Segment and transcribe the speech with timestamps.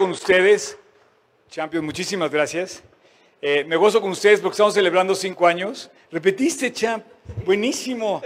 [0.00, 0.78] con ustedes.
[1.50, 2.82] Champions, muchísimas gracias.
[3.42, 5.90] Eh, me gozo con ustedes porque estamos celebrando cinco años.
[6.10, 7.04] Repetiste, champ.
[7.44, 8.22] Buenísimo.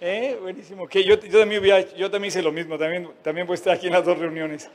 [0.00, 0.38] ¿Eh?
[0.40, 0.88] Buenísimo.
[0.88, 1.62] Que yo, también
[2.10, 2.78] también hice lo mismo.
[2.78, 4.70] También, también voy a estar aquí en las dos reuniones.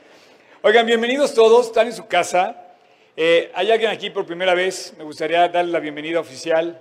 [0.62, 1.66] Oigan, bienvenidos todos.
[1.66, 2.56] Están en su casa.
[3.16, 4.94] Eh, ¿Hay alguien aquí por primera vez?
[4.96, 6.80] Me gustaría darle la bienvenida oficial.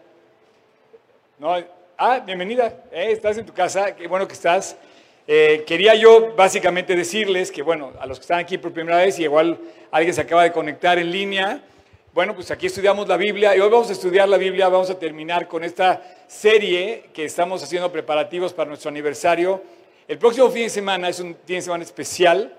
[1.39, 1.55] ¿No?
[1.97, 2.83] Ah, bienvenida.
[2.91, 3.11] ¿Eh?
[3.11, 3.95] Estás en tu casa.
[3.95, 4.77] Qué bueno que estás.
[5.25, 9.17] Eh, quería yo básicamente decirles que, bueno, a los que están aquí por primera vez
[9.19, 9.57] y igual
[9.89, 11.63] alguien se acaba de conectar en línea,
[12.13, 14.99] bueno, pues aquí estudiamos la Biblia y hoy vamos a estudiar la Biblia, vamos a
[14.99, 19.63] terminar con esta serie que estamos haciendo preparativos para nuestro aniversario.
[20.07, 22.55] El próximo fin de semana es un fin de semana especial.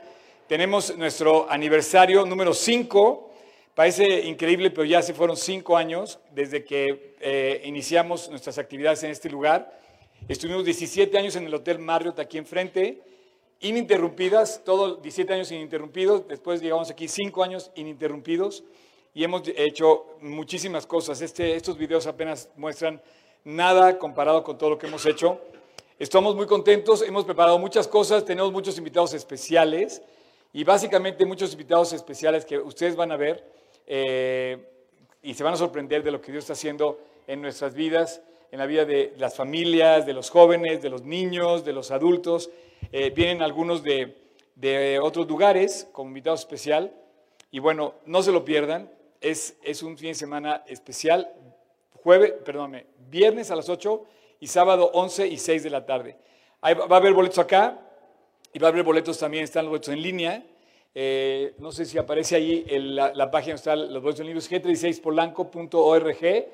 [0.48, 3.30] Tenemos nuestro aniversario número 5.
[3.74, 9.10] Parece increíble, pero ya se fueron cinco años desde que eh, iniciamos nuestras actividades en
[9.10, 9.83] este lugar.
[10.26, 13.02] Estuvimos 17 años en el Hotel Marriott aquí enfrente,
[13.60, 16.26] ininterrumpidas, todos 17 años ininterrumpidos.
[16.26, 18.64] Después llegamos aquí 5 años ininterrumpidos
[19.12, 21.20] y hemos hecho muchísimas cosas.
[21.20, 23.02] Este, estos videos apenas muestran
[23.44, 25.38] nada comparado con todo lo que hemos hecho.
[25.98, 30.00] Estamos muy contentos, hemos preparado muchas cosas, tenemos muchos invitados especiales
[30.54, 33.46] y básicamente muchos invitados especiales que ustedes van a ver
[33.86, 34.70] eh,
[35.22, 38.22] y se van a sorprender de lo que Dios está haciendo en nuestras vidas
[38.54, 42.50] en la vida de las familias, de los jóvenes, de los niños, de los adultos.
[42.92, 44.14] Eh, vienen algunos de,
[45.02, 46.92] otros lugares como invitado especial.
[47.50, 48.88] Y bueno, no se lo pierdan.
[49.20, 51.32] Es, es un fin de semana especial.
[52.04, 54.04] Jueves, perdóname, viernes a las 8
[54.38, 56.16] y sábado 11 y 6 de la tarde.
[56.62, 57.80] va a haber boletos acá
[58.52, 60.46] y va a haber boletos también, están los boletos en línea.
[60.94, 66.46] Eh, no sé si aparece ahí la, página, están los boletos en línea, g36polanco.org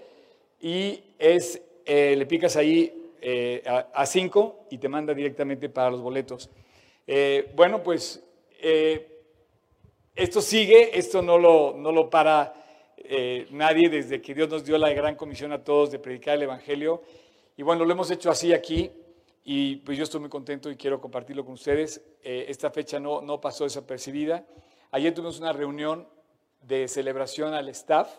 [0.63, 6.01] y es eh, le picas ahí eh, a 5 y te manda directamente para los
[6.01, 6.51] boletos.
[7.07, 8.23] Eh, bueno, pues
[10.15, 12.55] esto sigue, esto no lo, no lo para
[13.51, 17.03] nadie desde que Dios nos dio la gran comisión a todos de predicar el Evangelio.
[17.57, 18.91] Y bueno, lo hemos hecho así aquí
[19.45, 22.03] y pues yo estoy muy contento y quiero compartirlo con ustedes.
[22.23, 24.45] esta fecha no, no pasó desapercibida.
[24.91, 26.07] Ayer tuvimos una reunión
[26.61, 28.11] de celebración al staff.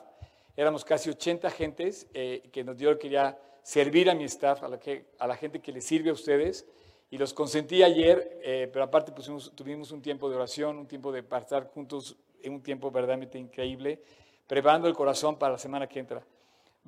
[0.58, 5.06] Éramos casi 80 gentes que nos dio, quería servir a mi staff, a la, que,
[5.20, 6.66] a la gente que les sirve a ustedes.
[7.10, 11.12] Y los consentí ayer, eh, pero aparte pusimos, tuvimos un tiempo de oración, un tiempo
[11.12, 14.02] de estar juntos, en un tiempo verdaderamente increíble,
[14.48, 16.24] preparando el corazón para la semana que entra.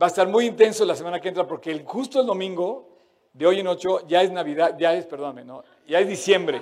[0.01, 2.90] Va a estar muy intenso la semana que entra porque el, justo el domingo,
[3.34, 5.63] de hoy en ocho, ya es Navidad, ya es, perdóname, ¿no?
[5.88, 6.61] ya es diciembre.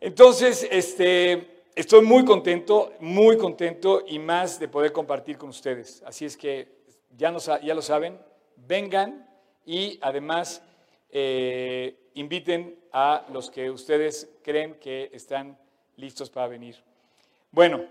[0.00, 6.02] Entonces, este, estoy muy contento, muy contento y más de poder compartir con ustedes.
[6.06, 6.68] Así es que
[7.16, 8.18] ya, nos, ya lo saben,
[8.68, 9.28] vengan
[9.66, 10.62] y además
[11.10, 15.58] eh, inviten a los que ustedes creen que están
[15.96, 16.76] listos para venir.
[17.50, 17.84] Bueno,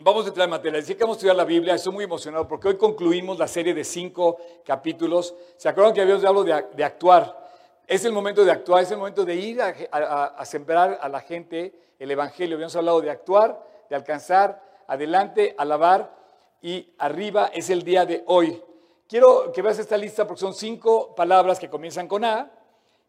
[0.00, 0.80] vamos a entrar en materia.
[0.80, 3.74] Decía que vamos a estudiar la Biblia, estoy muy emocionado porque hoy concluimos la serie
[3.74, 5.34] de cinco capítulos.
[5.56, 7.44] ¿Se acuerdan que habíamos hablado de, de actuar?
[7.86, 11.74] Es el momento de actuar, es el momento de ir a, sembrar a la gente
[11.98, 12.56] el Evangelio.
[12.56, 16.14] Habíamos hablado de actuar, de alcanzar, adelante, alabar
[16.62, 18.62] y arriba es el día de hoy.
[19.06, 22.50] Quiero que veas esta lista porque son cinco palabras que comienzan con A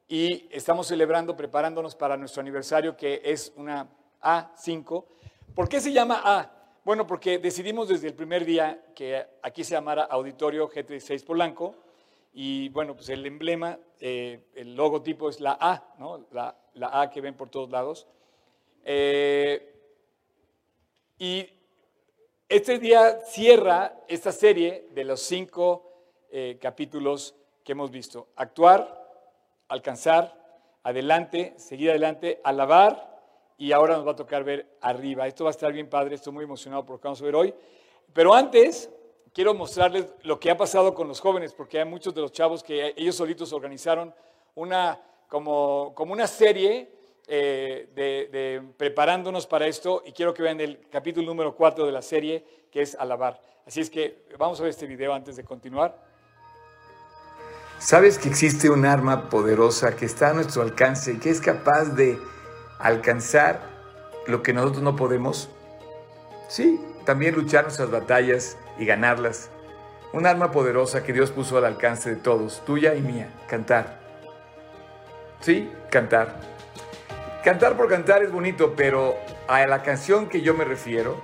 [0.09, 3.88] y estamos celebrando, preparándonos para nuestro aniversario que es una
[4.22, 5.06] A5.
[5.56, 6.51] ¿Por qué se llama A?
[6.83, 11.75] Bueno, porque decidimos desde el primer día que aquí se llamara Auditorio G36 Polanco
[12.33, 16.25] y bueno, pues el emblema, eh, el logotipo es la A, ¿no?
[16.31, 16.57] la,
[16.91, 18.06] A que ven por todos lados.
[18.83, 19.73] Eh,
[21.17, 21.50] y
[22.47, 25.91] este día cierra esta serie de los cinco
[26.29, 28.28] eh, capítulos que hemos visto.
[28.35, 29.03] Actuar,
[29.67, 30.33] alcanzar,
[30.83, 33.16] adelante, seguir adelante, alabar
[33.57, 35.25] y ahora nos va a tocar ver arriba.
[35.28, 37.35] Esto va a estar bien padre, estoy muy emocionado por lo que vamos a ver
[37.35, 37.53] hoy.
[38.13, 38.91] Pero antes
[39.33, 42.63] quiero mostrarles lo que ha pasado con los jóvenes, porque hay muchos de los chavos
[42.63, 44.13] que ellos solitos organizaron
[44.53, 46.91] una, como, como una serie
[47.28, 52.01] eh, de, preparándonos para esto y quiero que vean el capítulo número 4 de la
[52.01, 53.39] serie que es alabar.
[53.66, 56.04] Así es que vamos a ver este video antes de continuar.
[57.80, 61.86] ¿Sabes que existe un arma poderosa que está a nuestro alcance y que es capaz
[61.95, 62.18] de
[62.80, 63.62] alcanzar
[64.28, 65.50] lo que nosotros no podemos?
[66.48, 69.50] Sí, también luchar nuestras batallas y ganarlas.
[70.13, 74.00] Un arma poderosa que Dios puso al alcance de todos, tuya y mía, cantar.
[75.42, 76.55] Sí, cantar.
[77.45, 81.21] Cantar por cantar es bonito, pero a la canción que yo me refiero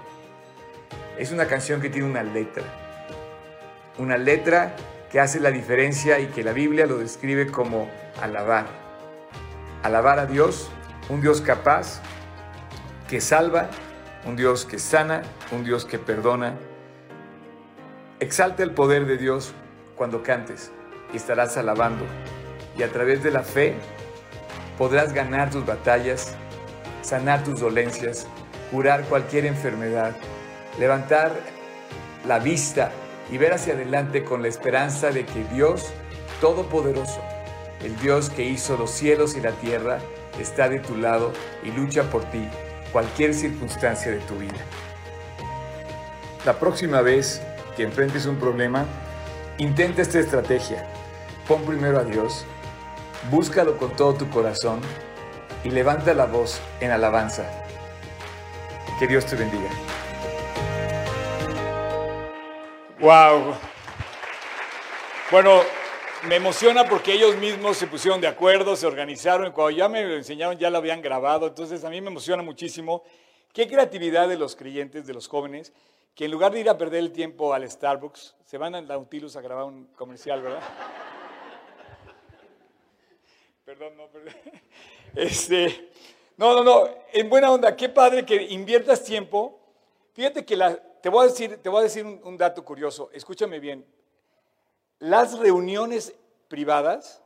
[1.18, 2.62] es una canción que tiene una letra.
[3.98, 4.76] Una letra
[5.12, 7.90] que hace la diferencia y que la Biblia lo describe como
[8.22, 8.68] alabar.
[9.82, 10.70] Alabar a Dios,
[11.10, 12.04] un Dios capaz,
[13.10, 13.72] que salva,
[14.24, 16.54] un Dios que sana, un Dios que perdona.
[18.20, 19.56] Exalta el poder de Dios
[19.96, 20.72] cuando cantes
[21.12, 22.06] y estarás alabando.
[22.78, 23.74] Y a través de la fe
[24.82, 26.34] podrás ganar tus batallas,
[27.04, 28.26] sanar tus dolencias,
[28.72, 30.16] curar cualquier enfermedad,
[30.80, 31.34] levantar
[32.28, 32.92] la vista
[33.32, 35.94] y ver hacia adelante con la esperanza de que Dios
[36.40, 37.22] Todopoderoso,
[37.84, 40.00] el Dios que hizo los cielos y la tierra,
[40.40, 41.32] está de tu lado
[41.64, 42.44] y lucha por ti,
[42.92, 44.66] cualquier circunstancia de tu vida.
[46.44, 47.40] La próxima vez
[47.78, 48.86] que enfrentes un problema,
[49.60, 50.88] intenta esta estrategia.
[51.48, 52.48] Pon primero a Dios,
[53.30, 54.82] búscalo con todo tu corazón
[55.64, 57.46] y levanta la voz en alabanza.
[59.00, 59.70] Que Dios te bendiga.
[63.00, 63.56] Wow.
[65.32, 65.62] Bueno,
[66.28, 70.16] me emociona porque ellos mismos se pusieron de acuerdo, se organizaron cuando ya me lo
[70.16, 73.04] enseñaron ya lo habían grabado, entonces a mí me emociona muchísimo.
[73.54, 75.74] Qué creatividad de los creyentes, de los jóvenes,
[76.16, 79.36] que en lugar de ir a perder el tiempo al Starbucks, se van a Nautilus
[79.36, 80.62] a grabar un comercial, ¿verdad?
[83.72, 84.34] Perdón, no, perdón.
[85.16, 85.92] Este,
[86.36, 89.62] no, no, no, en buena onda, qué padre que inviertas tiempo.
[90.12, 93.10] Fíjate que la, te voy a decir, te voy a decir un, un dato curioso,
[93.14, 93.86] escúchame bien.
[95.00, 96.14] Las reuniones
[96.50, 97.22] privadas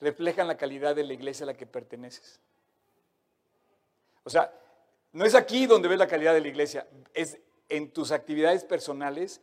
[0.00, 2.38] reflejan la calidad de la iglesia a la que perteneces.
[4.22, 4.52] O sea,
[5.12, 7.36] no es aquí donde ves la calidad de la iglesia, es
[7.68, 9.40] en tus actividades personales,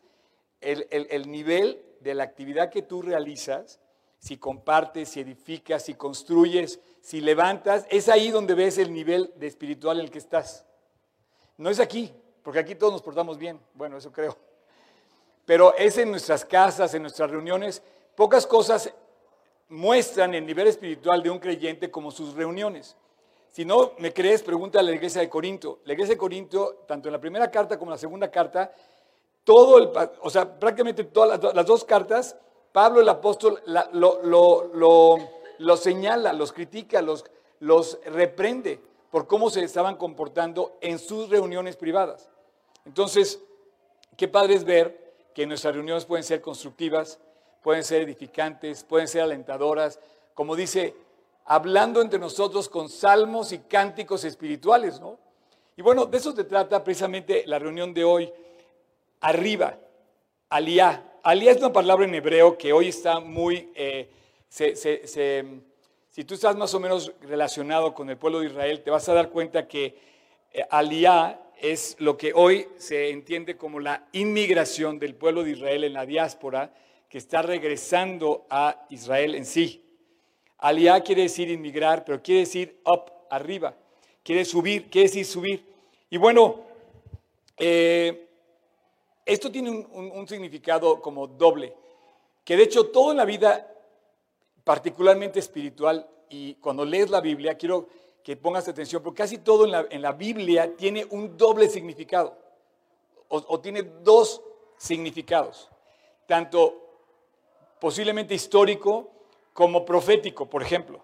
[0.62, 3.82] el, el- el nivel de la actividad que tú realizas,
[4.22, 9.48] si compartes, si edificas, si construyes, si levantas, es ahí donde ves el nivel de
[9.48, 10.64] espiritual en el que estás.
[11.58, 12.14] No es aquí,
[12.44, 14.38] porque aquí todos nos portamos bien, bueno, eso creo.
[15.44, 17.82] Pero es en nuestras casas, en nuestras reuniones,
[18.16, 18.94] pocas cosas
[19.70, 22.96] muestran el nivel espiritual de un creyente como sus reuniones.
[23.50, 25.80] Si no me crees, pregúntale a la iglesia de Corinto.
[25.86, 28.72] La iglesia de Corinto, tanto en la primera carta como en la segunda carta,
[29.44, 29.90] todo el,
[30.22, 32.38] o sea, prácticamente todas las, las dos cartas,
[32.72, 33.90] Pablo el apóstol la-
[35.78, 37.26] señala, los critica, los,
[37.60, 38.80] los reprende
[39.10, 42.30] por cómo se estaban comportando en sus reuniones privadas.
[42.86, 43.42] Entonces,
[44.18, 47.20] qué padre es ver que nuestras reuniones pueden ser constructivas,
[47.62, 50.00] pueden ser edificantes, pueden ser alentadoras,
[50.34, 50.96] como dice,
[51.46, 55.20] hablando entre nosotros con salmos y cánticos espirituales, ¿no?
[55.76, 58.34] Y bueno, de eso se trata precisamente la reunión de hoy.
[59.22, 59.78] Arriba,
[60.52, 61.04] aliá.
[61.24, 64.10] Aliá es una palabra en hebreo que hoy está muy, eh,
[64.50, 64.76] se-
[66.12, 69.14] si tú estás más o menos relacionado con el pueblo de Israel, te vas a
[69.14, 69.96] dar cuenta que
[70.54, 75.86] eh, aliá es lo que hoy se entiende como la inmigración del pueblo de Israel
[75.86, 76.74] en la diáspora
[77.08, 79.86] que está regresando a Israel en sí.
[80.58, 83.74] Aliá quiere decir inmigrar, pero quiere decir up, arriba.
[84.24, 85.64] Quiere subir, quiere decir subir.
[86.10, 86.60] Y bueno,
[87.58, 88.28] eh,
[89.26, 91.74] esto tiene un, un- significado como doble,
[92.44, 93.72] que de hecho todo en la vida,
[94.64, 97.88] particularmente espiritual, y cuando lees la Biblia, quiero
[98.24, 102.38] que pongas atención, porque casi todo en la, Biblia tiene un doble significado,
[103.28, 104.42] o, o tiene dos
[104.78, 105.70] significados,
[106.28, 106.78] tanto
[107.80, 109.10] posiblemente histórico
[109.54, 111.02] como profético, por ejemplo.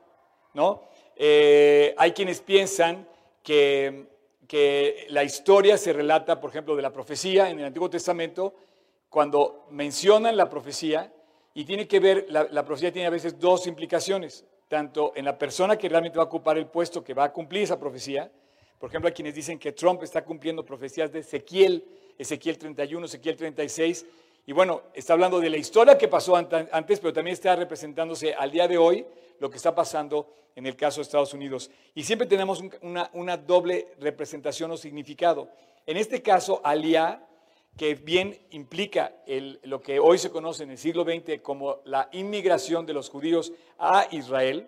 [0.54, 0.84] ¿no?
[1.16, 3.08] Eh, hay quienes piensan
[3.44, 4.08] que,
[4.48, 8.56] que la historia se relata, por ejemplo, de la profecía en el Antiguo Testamento,
[9.10, 11.14] cuando mencionan la profecía,
[11.54, 15.78] y tiene que ver, la, profecía tiene a veces dos implicaciones, tanto en la persona
[15.78, 18.32] que realmente va a ocupar el puesto que va a cumplir esa profecía,
[18.80, 21.84] por ejemplo, hay quienes dicen que Trump está cumpliendo profecías de Ezequiel,
[22.18, 24.06] Ezequiel 31, Ezequiel 36,
[24.46, 28.34] y bueno, está hablando de la historia que pasó ant- antes, pero también está representándose
[28.36, 29.06] al día de hoy
[29.40, 31.70] lo que está pasando en el caso de Estados Unidos.
[31.94, 32.74] Y siempre tenemos un-
[33.14, 35.50] una, doble representación o significado.
[35.86, 37.24] En este caso, Aliá,
[37.78, 39.14] que bien implica
[39.64, 43.54] lo que hoy se conoce en el siglo XX como la inmigración de los judíos
[43.78, 44.68] a Israel,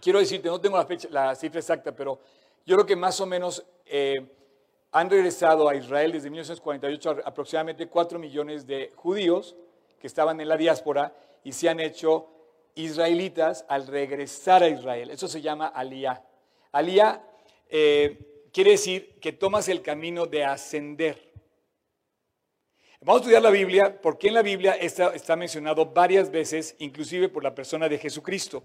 [0.00, 0.78] quiero decirte, no tengo
[1.10, 2.18] la, cifra exacta, pero
[2.64, 4.14] yo creo que más o menos eh,
[4.92, 9.54] han regresado a Israel desde 1948 a- aproximadamente 4 millones de judíos
[10.00, 12.26] que estaban en la diáspora y se han hecho
[12.78, 15.10] israelitas al regresar a Israel.
[15.10, 16.22] Eso se llama aliyah.
[16.72, 17.22] Aliyah
[17.68, 21.32] eh, quiere decir que tomas el camino de ascender.
[23.00, 27.28] Vamos a estudiar la Biblia porque en la Biblia está, está mencionado varias veces, inclusive
[27.28, 28.62] por la persona de Jesucristo.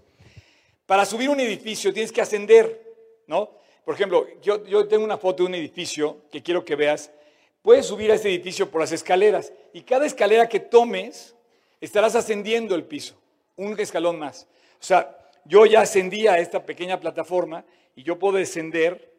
[0.86, 2.94] Para subir un edificio tienes que ascender,
[3.26, 3.50] ¿no?
[3.84, 7.10] Por ejemplo, yo, yo tengo una foto de un edificio que quiero que veas.
[7.62, 11.34] Puedes subir a ese edificio por las escaleras y cada escalera que tomes
[11.80, 13.14] estarás ascendiendo el piso,
[13.56, 14.48] un escalón más.
[14.80, 19.12] O sea, yo ya ascendí a esta pequeña plataforma y yo puedo descender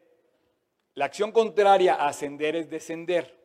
[0.94, 3.36] La acción contraria a ascender es descender.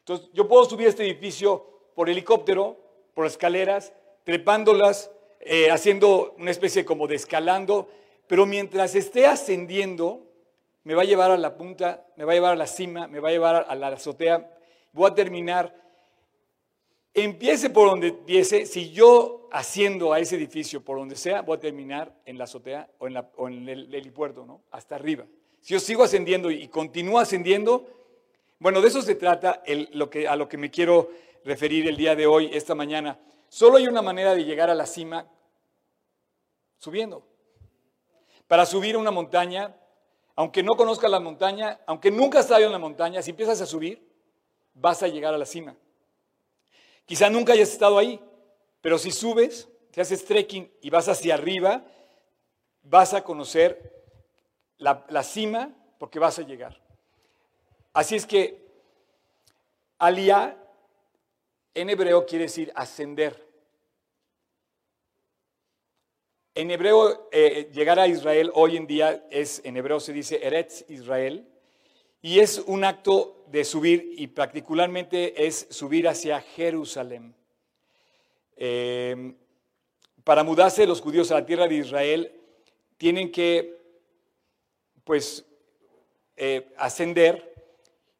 [0.00, 2.76] Entonces, yo puedo subir este edificio por helicóptero,
[3.14, 3.92] por escaleras,
[4.24, 7.88] trepándolas, eh, haciendo una especie como de escalando,
[8.26, 10.26] pero mientras esté ascendiendo,
[10.82, 13.20] me va a llevar a la punta, me va a llevar a la cima, me
[13.20, 14.50] va a llevar a la azotea,
[14.92, 15.74] voy a terminar.
[17.18, 21.60] Empiece por donde empiece, si yo asciendo a ese edificio por donde sea, voy a
[21.60, 23.08] terminar en la azotea o
[23.48, 24.60] en, el helipuerto, ¿no?
[24.70, 25.24] Hasta arriba.
[25.62, 27.86] Si yo sigo ascendiendo y continúo ascendiendo,
[28.58, 31.08] bueno, de eso se trata lo que, a lo que me quiero
[31.42, 33.18] referir el día de hoy, esta mañana.
[33.48, 35.26] Solo hay una manera de llegar a la cima
[36.76, 37.26] subiendo.
[38.46, 39.74] Para subir a una montaña,
[40.34, 43.64] aunque no conozcas la montaña, aunque nunca has estado en la montaña, si empiezas a
[43.64, 44.06] subir,
[44.74, 45.74] vas a llegar a la cima.
[47.06, 48.20] Quizá nunca hayas estado ahí,
[48.80, 51.84] pero si subes, te haces trekking y vas hacia arriba,
[52.82, 54.04] vas a conocer
[54.78, 56.80] la, cima porque vas a llegar.
[57.92, 58.66] Así es que
[59.98, 60.56] Aliyah
[61.74, 63.46] en hebreo quiere decir ascender.
[66.54, 70.84] En hebreo, eh, llegar a Israel hoy en día es, en hebreo se dice Eretz
[70.88, 71.46] Israel,
[72.26, 77.36] y es un acto de subir y particularmente es subir hacia Jerusalén.
[78.56, 79.36] Eh,
[80.24, 82.32] para mudarse los judíos a la tierra de Israel
[82.96, 83.78] tienen que
[85.04, 85.46] pues
[86.34, 87.54] eh, ascender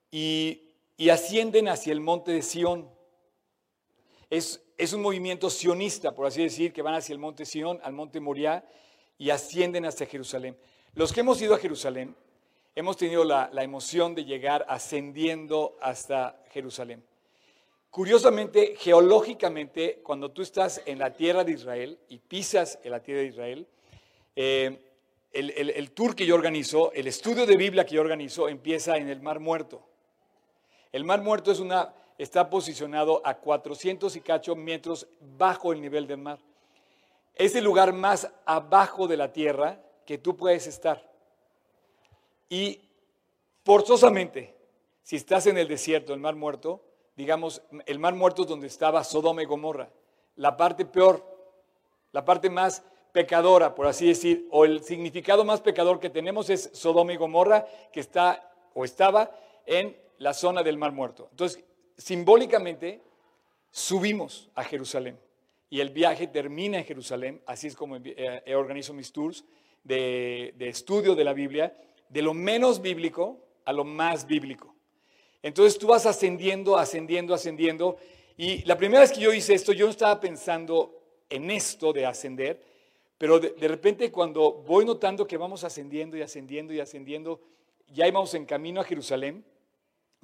[0.08, 0.62] y,
[1.10, 2.88] ascienden hacia el monte de Sión.
[4.30, 7.92] Es, es, un movimiento sionista, por así decir, que van hacia el monte Sión, al
[7.92, 8.64] monte Moriah,
[9.18, 10.56] y ascienden hacia Jerusalén.
[10.94, 12.14] Los que hemos ido a Jerusalén,
[12.76, 17.02] hemos tenido la, emoción de llegar ascendiendo hasta Jerusalén.
[17.90, 23.22] Curiosamente, geológicamente, cuando tú estás en la tierra de Israel y pisas en la tierra
[23.22, 23.66] de Israel,
[24.36, 24.78] eh,
[25.32, 29.22] el, tour que yo organizo, el estudio de Biblia que yo organizo, empieza en el
[29.22, 29.80] Mar Muerto.
[30.92, 31.52] El Mar Muerto
[32.18, 35.06] está posicionado a 400 y cacho metros
[35.38, 36.38] bajo el nivel del mar.
[37.34, 41.15] Es el lugar más abajo de la tierra que tú puedes estar.
[42.48, 42.80] Y
[43.64, 44.54] forzosamente,
[45.02, 46.82] si estás en el desierto, el Mar Muerto,
[47.16, 49.90] digamos, el Mar Muerto es donde estaba Sodoma y Gomorra,
[50.36, 51.24] la parte peor,
[52.12, 56.70] la parte más pecadora, por así decir, o el significado más pecador que tenemos es
[56.74, 59.30] Sodoma y Gomorra, que está o estaba
[59.64, 61.28] en la zona del Mar Muerto.
[61.30, 61.64] Entonces,
[61.96, 63.00] simbólicamente,
[63.70, 65.18] subimos a Jerusalén
[65.70, 69.44] y el viaje termina en Jerusalén, así es como eh, organizo mis tours
[69.82, 71.76] de, de estudio de la Biblia,
[72.08, 74.74] de lo menos bíblico a lo más bíblico.
[75.42, 77.96] Entonces tú vas ascendiendo, ascendiendo, ascendiendo.
[78.36, 80.92] Y la primera vez que yo hice esto, yo no estaba pensando
[81.30, 82.60] en esto de ascender,
[83.18, 87.40] pero de, repente cuando voy notando que vamos ascendiendo y ascendiendo y ascendiendo,
[87.88, 89.44] ya íbamos en camino a Jerusalén,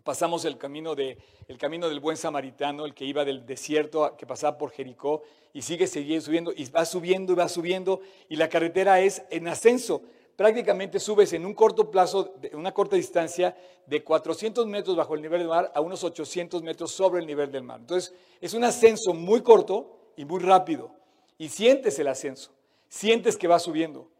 [0.05, 4.27] pasamos el camino, de, el camino del buen samaritano, el que iba del desierto, que
[4.27, 5.23] pasaba por Jericó,
[5.55, 9.49] y sigue, sigue subiendo, y va subiendo y va subiendo, y la carretera es en
[9.49, 10.03] ascenso.
[10.37, 15.41] Prácticamente subes en un corto plazo, una corta distancia, de 400 metros bajo el nivel
[15.41, 17.81] del mar a unos 800 metros sobre el nivel del mar.
[17.81, 20.91] Entonces, es un ascenso muy corto y muy rápido,
[21.39, 22.53] y sientes el ascenso
[22.93, 24.11] sientes que va subiendo.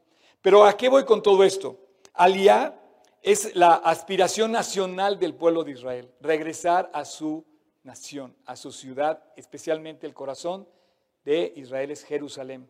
[0.41, 1.79] Pero ¿a qué voy con todo esto?
[2.15, 2.75] Aliyah
[3.21, 7.45] es la aspiración nacional del pueblo de Israel, regresar a su
[7.85, 10.67] nación, a su ciudad, especialmente el corazón
[11.23, 12.67] de Israel es Jerusalén.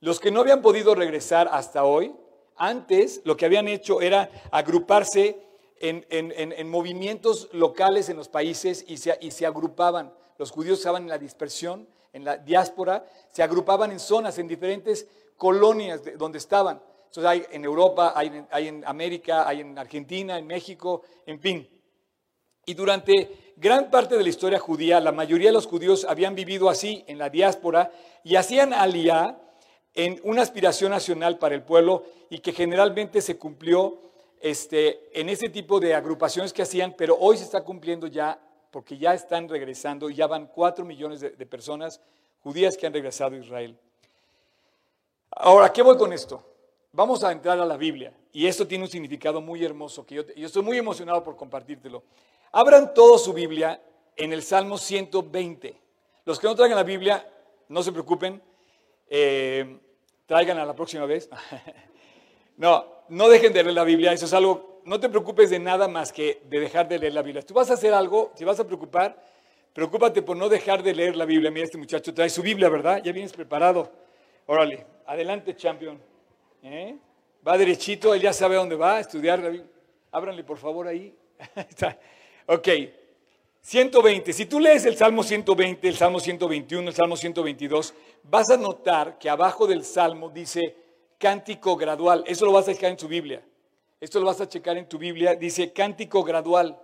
[0.00, 2.14] Los que no habían podido regresar hasta hoy,
[2.56, 5.38] antes lo que habían hecho era agruparse
[5.80, 10.12] en, movimientos locales en los países y se, agrupaban.
[10.38, 15.06] Los judíos estaban en la dispersión en la diáspora, se agrupaban en zonas, en diferentes
[15.36, 16.80] colonias donde estaban.
[17.06, 21.68] Entonces hay en Europa, hay en, América, hay en Argentina, en México, en fin.
[22.66, 26.68] Y durante gran parte de la historia judía, la mayoría de los judíos habían vivido
[26.68, 27.92] así, en la diáspora,
[28.24, 29.38] y hacían aliá
[29.98, 33.98] en una aspiración nacional para el pueblo y que generalmente se cumplió
[34.40, 38.40] este, en ese tipo de agrupaciones que hacían, pero hoy se está cumpliendo ya
[38.70, 42.00] porque ya están regresando, ya van cuatro millones de, personas
[42.44, 43.76] judías que han regresado a Israel.
[45.32, 46.44] Ahora, ¿qué voy con esto?
[46.92, 50.22] Vamos a entrar a la Biblia y esto tiene un significado muy hermoso que yo,
[50.36, 52.04] estoy muy emocionado por compartírtelo.
[52.52, 53.82] Abran todo su Biblia
[54.14, 55.76] en el Salmo 120.
[56.24, 57.28] Los que no traigan la Biblia,
[57.68, 58.40] no se preocupen,
[59.10, 59.80] eh,
[60.28, 61.28] traigan a la próxima vez.
[62.56, 65.86] no, no dejen de leer la Biblia, eso es algo no te preocupes de nada
[65.86, 67.42] más que de dejar de leer la Biblia.
[67.42, 69.22] Tú vas a hacer algo, si vas a preocupar,
[69.74, 71.50] preocúpate por no dejar de leer la Biblia.
[71.50, 73.02] Mira, este muchacho trae su Biblia, ¿verdad?
[73.04, 73.92] Ya vienes preparado.
[74.46, 76.00] Órale, adelante, champion.
[76.62, 76.96] ¿Eh?
[77.46, 79.40] Va derechito, él ya sabe a dónde va a estudiar.
[80.10, 81.14] Ábranle por favor ahí.
[82.46, 82.68] ok.
[83.68, 84.32] 120.
[84.32, 89.18] Si tú lees el Salmo 120, el Salmo 121, el Salmo 122, vas a notar
[89.18, 90.74] que abajo del Salmo dice
[91.18, 92.24] cántico gradual.
[92.26, 93.46] Eso lo vas a checar en tu Biblia.
[94.00, 95.34] Esto lo vas a checar en tu Biblia.
[95.34, 96.80] Dice cántico gradual.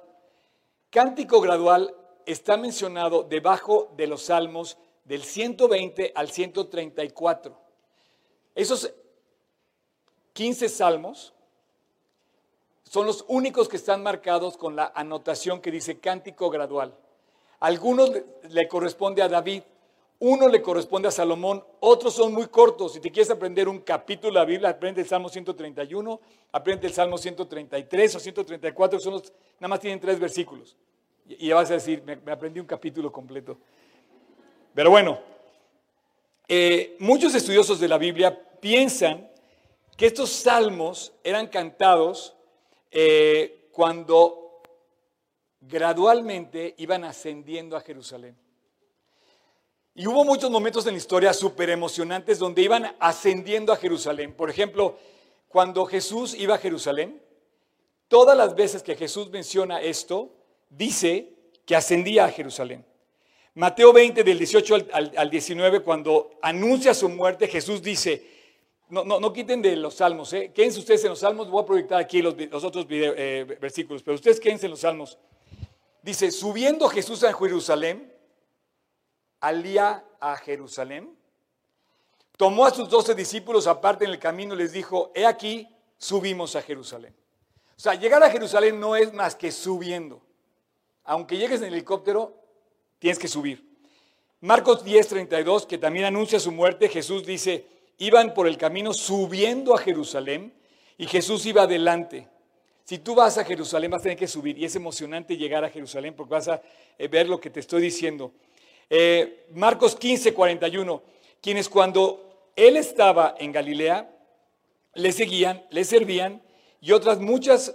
[0.91, 7.59] Cántico gradual está mencionado debajo de los Salmos del 120 al 134.
[8.55, 8.93] Esos
[10.35, 11.33] 15 salmos
[12.95, 16.95] son los únicos que están marcados con la anotación que dice cántico gradual.
[17.59, 18.13] Algunos
[18.49, 19.65] le corresponde a David,
[20.21, 22.93] uno le corresponde a Salomón, otros son muy cortos.
[22.93, 26.21] Si te quieres aprender un capítulo de la Biblia, aprende el Salmo 131,
[26.53, 30.77] aprende el Salmo 133 o 134, son los, nada más tienen tres versículos.
[31.27, 33.59] Y ya vas a decir, me, aprendí un capítulo completo.
[34.73, 35.19] Pero bueno,
[36.47, 39.29] eh, muchos estudiosos de la Biblia piensan
[39.97, 42.37] que estos salmos eran cantados
[42.97, 44.63] eh, cuando
[45.61, 48.37] gradualmente iban ascendiendo a Jerusalén.
[49.97, 54.33] Y hubo muchos momentos en la historia súper emocionantes donde iban ascendiendo a Jerusalén.
[54.33, 54.97] Por ejemplo,
[55.49, 57.21] cuando Jesús iba a Jerusalén,
[58.07, 60.33] todas las veces que Jesús menciona esto,
[60.71, 61.35] dice
[61.67, 62.85] que ascendía a Jerusalén.
[63.55, 68.34] Mateo 20, del 18 al, 19, cuando anuncia su muerte, Jesús dice,
[68.89, 70.53] no, no, no quiten de los salmos, ¿eh?
[70.55, 74.39] quédense ustedes en los salmos, voy a proyectar aquí los, otros eh, versículos, pero ustedes
[74.39, 75.19] quédense en los salmos.
[76.03, 78.13] Dice, subiendo Jesús a Jerusalén,
[79.41, 81.17] al día a Jerusalén,
[82.37, 86.57] tomó a sus doce discípulos aparte en el camino y les dijo, he aquí, subimos
[86.57, 87.15] a Jerusalén.
[87.77, 90.23] O sea, llegar a Jerusalén no es más que subiendo.
[91.05, 92.35] Aunque llegues en helicóptero,
[92.99, 93.67] tienes que subir.
[94.41, 97.67] Marcos 10, 32, que también anuncia su muerte, Jesús dice,
[97.99, 100.53] iban por el camino subiendo a Jerusalén
[100.99, 102.29] y Jesús iba adelante.
[102.85, 105.71] Si tú vas a Jerusalén vas a tener que subir y es emocionante llegar a
[105.71, 106.63] Jerusalén porque vas a
[106.99, 108.33] eh, ver lo que te estoy diciendo.
[108.91, 111.03] Eh, Marcos 15, 41,
[111.41, 114.11] quienes cuando él estaba en Galilea
[114.95, 116.43] le seguían, le servían
[116.81, 117.75] y otras muchas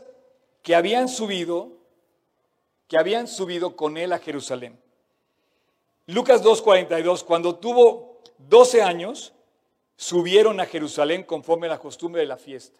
[0.61, 1.71] que habían subido,
[2.87, 4.79] que habían subido con él a Jerusalén.
[6.05, 9.33] Lucas 2.42, cuando tuvo 12 años,
[9.99, 12.79] subieron a Jerusalén conforme a la costumbre de la fiesta.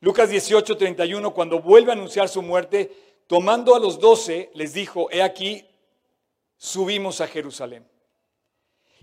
[0.00, 2.90] Lucas 18.31, cuando vuelve a anunciar su muerte,
[3.28, 5.64] tomando a los 12, les dijo, he aquí,
[6.56, 7.86] subimos a Jerusalén.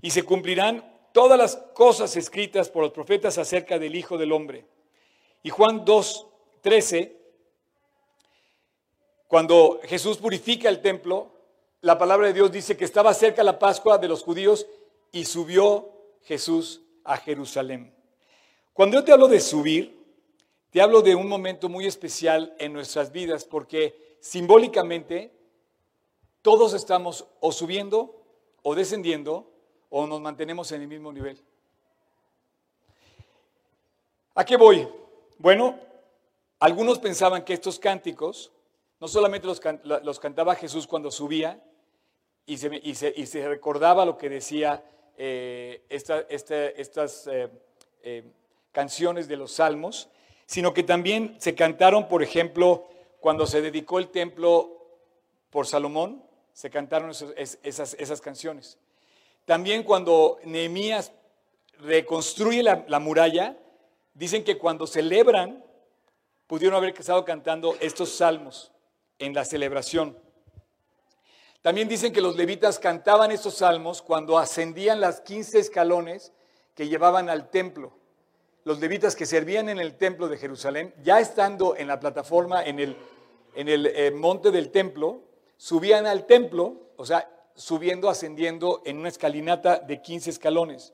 [0.02, 4.66] Y se cumplirán todas las cosas escritas por los profetas acerca del Hijo del Hombre.
[5.44, 7.14] Y Juan 2.13,
[9.30, 11.32] cuando Jesús purifica el templo,
[11.80, 14.68] la palabra de Dios dice que estaba cerca la Pascua de los judíos
[15.14, 15.94] y subió
[16.24, 17.92] Jesús a Jerusalén.
[18.74, 19.98] Cuando yo te hablo de subir,
[20.70, 25.34] te hablo de un momento muy especial en nuestras vidas porque simbólicamente
[26.42, 28.24] todos estamos o subiendo
[28.62, 29.50] o descendiendo
[29.90, 31.42] o nos mantenemos en el mismo nivel.
[34.36, 34.88] ¿A qué voy?
[35.40, 35.80] Bueno,
[36.60, 38.52] algunos pensaban que estos cánticos
[39.00, 41.64] no solamente los, cantaba Jesús cuando subía,
[42.46, 44.84] y se, recordaba lo que decía
[45.18, 47.50] eh, estas eh,
[48.04, 48.24] eh,
[48.72, 50.10] canciones de los salmos,
[50.46, 52.88] sino que también se cantaron, por ejemplo,
[53.20, 54.78] cuando se dedicó el templo
[55.50, 58.78] por Salomón, se cantaron esas, esas, canciones.
[59.46, 61.12] También cuando Nehemías
[61.80, 63.58] reconstruye la, la, muralla,
[64.14, 65.64] dicen que cuando celebran,
[66.46, 68.72] pudieron haber estado cantando estos salmos
[69.20, 70.18] en la celebración.
[71.68, 76.32] También dicen que los levitas cantaban estos salmos cuando ascendían las 15 escalones
[76.74, 77.92] que llevaban al templo.
[78.64, 82.80] Los levitas que servían en el templo de Jerusalén, ya estando en la plataforma, en
[82.80, 82.96] el,
[83.54, 85.24] en el eh, monte del templo,
[85.58, 90.94] subían al templo, o sea, subiendo, ascendiendo en una escalinata de 15 escalones.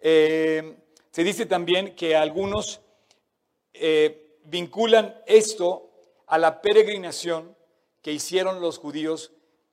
[0.00, 0.78] Eh,
[1.12, 2.80] se dice también que algunos
[3.72, 5.92] eh, vinculan esto
[6.26, 7.56] a la peregrinación
[8.02, 9.30] que hicieron los judíos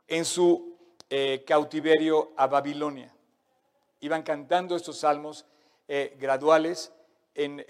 [0.10, 0.76] en su
[1.10, 3.14] eh, cautiverio a Babilonia.
[4.02, 5.46] Iban cantando estos salmos
[5.88, 6.92] eh, graduales
[7.36, 7.64] em,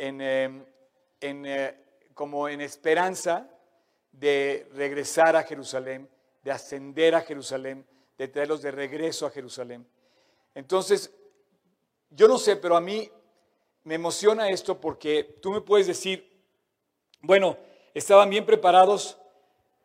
[1.21, 1.75] eh,
[2.13, 3.49] como en esperanza
[4.12, 6.10] de regresar a Jerusalén,
[6.43, 7.86] de ascender a Jerusalén,
[8.17, 9.86] de traerlos de regreso a Jerusalén.
[10.56, 11.13] Entonces,
[12.10, 13.10] yo no sé, pero a mí
[13.84, 16.30] me emociona esto porque tú me puedes decir,
[17.21, 17.58] bueno,
[17.93, 19.17] estaban bien preparados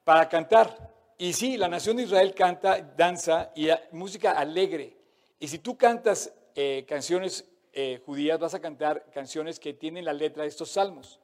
[0.04, 4.96] para cantar, y sí, la nación de Israel canta, danza y música alegre.
[5.38, 10.12] Y si tú cantas eh, canciones eh, judías, vas a cantar canciones que tienen la
[10.12, 11.20] letra de estos salmos.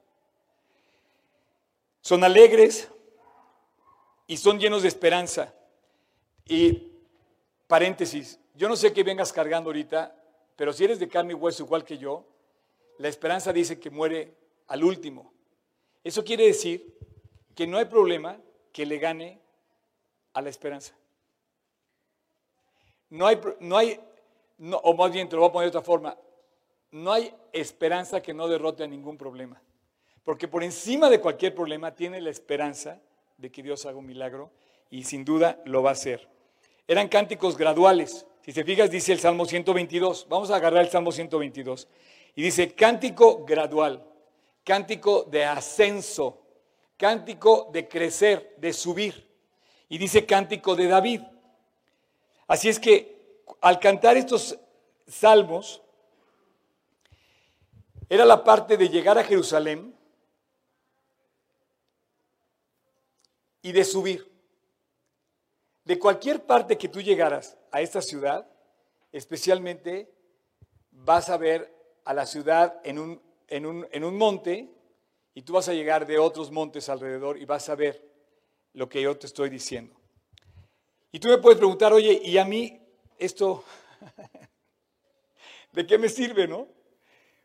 [2.01, 2.89] Son alegres
[4.27, 5.55] y son llenos de esperanza.
[6.47, 6.93] Y
[7.67, 10.17] paréntesis, yo no sé qué vengas cargando ahorita,
[10.57, 12.27] pero si eres de carne y hueso igual que yo,
[12.99, 14.35] la esperanza dice que muere
[14.69, 15.33] al último.
[16.05, 16.97] Eso quiere decir
[17.55, 18.41] que no hay problema
[18.73, 19.41] que le gane
[20.33, 20.95] a la esperanza.
[23.09, 24.01] No hay, no hay
[24.83, 26.17] o más bien te lo voy a poner de otra forma,
[26.91, 29.61] no hay esperanza que no derrote a ningún problema.
[30.25, 33.01] Porque por encima de cualquier problema tiene la esperanza
[33.39, 34.51] de que Dios haga un milagro
[34.91, 36.29] y sin duda lo va a hacer.
[36.87, 38.27] Eran cánticos graduales.
[38.45, 40.27] Si te fijas, dice el Salmo 122.
[40.29, 41.89] Vamos a agarrar el Salmo 122.
[42.35, 44.05] Y dice, cántico gradual,
[44.65, 46.43] cántico de ascenso,
[46.97, 49.30] cántico de crecer, de subir.
[49.91, 51.21] Y dice cántico de David.
[52.47, 54.59] Así es que al cantar estos
[55.07, 55.83] salmos,
[58.09, 59.95] era la parte de llegar a Jerusalén
[63.63, 64.29] y de subir.
[65.85, 68.49] De cualquier parte que tú llegaras a esta ciudad,
[69.13, 70.13] especialmente
[70.91, 71.73] vas a ver
[72.05, 74.69] a la ciudad en un, en un, en un monte
[75.35, 78.10] y tú vas a llegar de otros montes alrededor y vas a ver
[78.75, 79.95] lo que yo te estoy diciendo.
[81.13, 82.81] Y tú me puedes preguntar, oye, ¿y a mí
[83.19, 83.65] esto
[85.73, 86.69] de qué me sirve, no?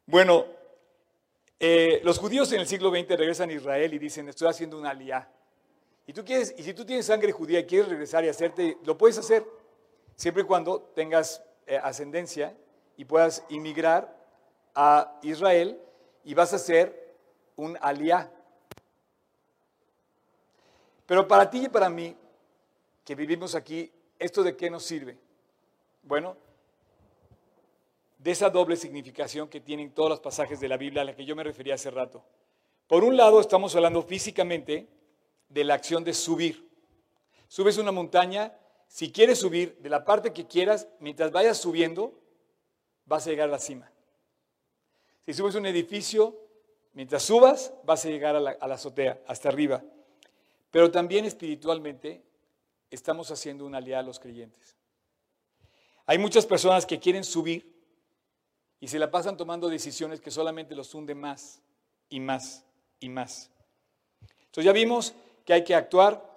[0.05, 0.45] Bueno,
[1.59, 4.91] eh, los judíos en el siglo XX regresan a Israel y dicen, estoy haciendo una
[4.91, 5.29] aliá.
[6.05, 8.97] Y, tú quieres, y si tú tienes sangre judía y quieres regresar y hacerte, lo
[8.97, 9.43] puedes hacer,
[10.15, 12.55] siempre y cuando tengas eh, ascendencia
[12.97, 14.15] y puedas inmigrar
[14.75, 15.79] a Israel
[16.23, 17.15] y vas a ser
[17.55, 18.31] un aliá.
[21.05, 22.15] Pero para ti y para mí,
[23.03, 25.17] que vivimos aquí, ¿esto de qué nos sirve?
[26.01, 26.35] Bueno,
[28.17, 31.25] de esa doble significación que tienen todos los pasajes de la Biblia a la que
[31.25, 32.23] yo me refería hace rato.
[32.87, 34.87] Por un lado, estamos hablando físicamente
[35.49, 36.67] de la acción de subir.
[37.47, 42.19] Subes una montaña, si quieres subir de la parte que quieras, mientras vayas subiendo,
[43.05, 43.91] vas a llegar a la cima.
[45.27, 46.35] Si subes un edificio,
[46.93, 49.83] mientras subas, vas a llegar a la, a la azotea, hasta arriba.
[50.75, 52.21] Pero también espiritualmente
[52.91, 54.75] estamos haciendo una alianza a los creyentes.
[56.05, 57.81] Hay muchas personas que quieren subir
[58.81, 61.61] y se la pasan tomando decisiones que solamente los hunden más
[62.09, 62.65] y más
[62.99, 63.49] y más.
[64.19, 65.13] Entonces ya vimos
[65.45, 66.29] que hay que actuar,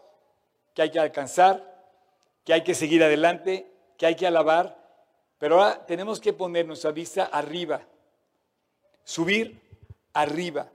[0.73, 1.91] que hay que alcanzar,
[2.45, 4.79] que hay que seguir adelante, que hay que alabar,
[5.39, 7.83] pero ahora tenemos que poner nuestra vista arriba,
[9.03, 9.61] subir
[10.13, 10.71] arriba.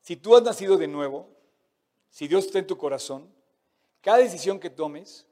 [0.00, 1.33] Si tú has nacido de nuevo,
[2.14, 3.28] si Dios está en tu corazón,
[4.00, 5.26] cada decisión que tomes,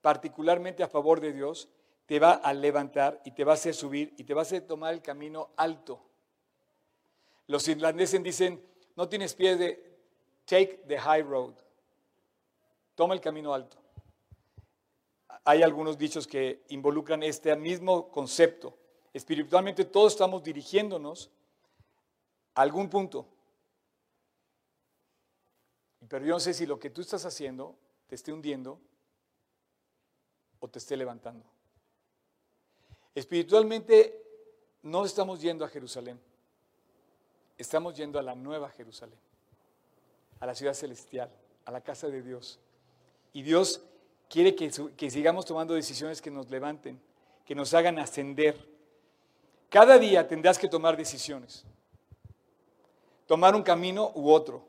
[0.00, 1.68] particularmente a favor de Dios,
[2.06, 4.64] te va a levantar y te va a hacer subir y te va a hacer
[4.64, 6.00] tomar el camino alto.
[7.48, 9.98] Los irlandeses dicen, no tienes pie de
[10.44, 11.54] take the high road.
[12.94, 13.76] Toma el camino alto.
[15.42, 18.78] Hay algunos dichos que involucran este mismo concepto.
[19.12, 21.32] Espiritualmente todos estamos dirigiéndonos
[22.54, 23.26] a algún punto.
[26.08, 28.80] Pero yo no sé si lo que tú estás haciendo te esté hundiendo
[30.60, 31.44] o te esté levantando.
[33.14, 34.22] Espiritualmente
[34.82, 36.20] no estamos yendo a Jerusalén,
[37.56, 39.18] estamos yendo a la nueva Jerusalén,
[40.40, 41.30] a la ciudad celestial,
[41.64, 42.58] a la casa de Dios.
[43.32, 43.82] Y Dios
[44.28, 47.00] quiere que, que sigamos tomando decisiones que nos levanten,
[47.44, 48.56] que nos hagan ascender.
[49.68, 51.64] Cada día tendrás que tomar decisiones,
[53.26, 54.67] tomar un camino u otro.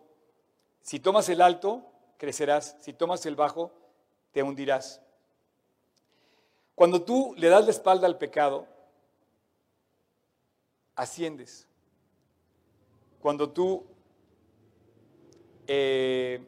[0.81, 1.85] Si tomas el alto,
[2.17, 2.77] crecerás.
[2.81, 3.71] Si tomas el bajo,
[4.31, 5.01] te hundirás.
[6.75, 8.67] Cuando tú le das la espalda al pecado,
[10.95, 11.67] asciendes.
[13.19, 13.85] Cuando tú
[15.67, 16.45] eh,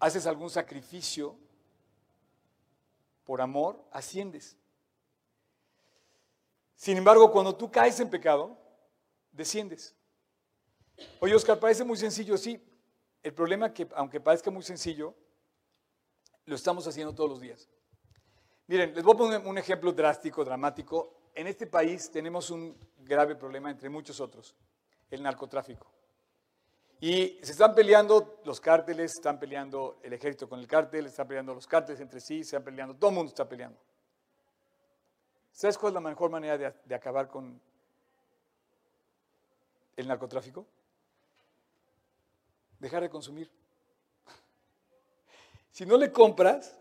[0.00, 1.36] haces algún sacrificio
[3.24, 4.56] por amor, asciendes.
[6.74, 8.56] Sin embargo, cuando tú caes en pecado,
[9.32, 9.94] desciendes.
[11.20, 12.60] Oye, Oscar, parece muy sencillo, sí.
[13.22, 15.14] El problema que, aunque parezca muy sencillo,
[16.46, 17.68] lo estamos haciendo todos los días.
[18.66, 21.30] Miren, les voy a poner un ejemplo drástico, dramático.
[21.34, 24.54] En este país tenemos un grave problema entre muchos otros,
[25.10, 25.90] el narcotráfico.
[27.00, 31.54] Y se están peleando los cárteles, están peleando el ejército con el cártel, están peleando
[31.54, 33.78] los cárteles entre sí, se están peleando, todo el mundo está peleando.
[35.52, 37.60] ¿Sabes cuál es la mejor manera de, de acabar con
[39.96, 40.66] el narcotráfico?
[42.78, 43.50] Dejar de consumir.
[45.70, 46.76] Si no le compras,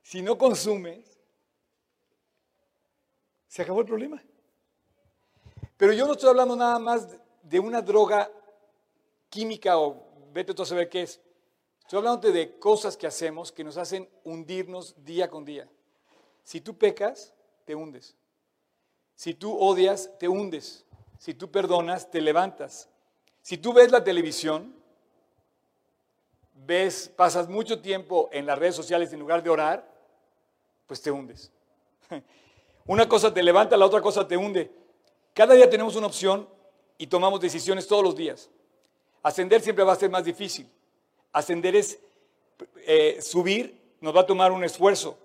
[0.00, 1.18] si no consumes,
[3.46, 4.22] se acabó el problema.
[5.76, 7.08] Pero yo no estoy hablando nada más
[7.42, 8.30] de una droga
[9.28, 11.20] química o vete tú a saber qué es.
[11.80, 15.68] Estoy hablando de cosas que hacemos que nos hacen hundirnos día con día.
[16.44, 17.34] Si tú pecas,
[17.64, 18.16] te hundes.
[19.14, 20.84] Si tú odias, te hundes.
[21.18, 22.88] Si tú perdonas, te levantas.
[23.42, 24.74] Si tú ves la televisión,
[26.66, 29.88] ves, pasas mucho tiempo en las redes sociales en lugar de orar,
[30.86, 31.50] pues te hundes.
[32.86, 34.70] Una cosa te levanta, la otra cosa te hunde.
[35.34, 36.48] Cada día tenemos una opción
[36.98, 38.50] y tomamos decisiones todos los días.
[39.22, 40.68] Ascender siempre va a ser más difícil.
[41.32, 41.98] Ascender es
[42.78, 45.16] eh, subir, nos va a tomar un esfuerzo.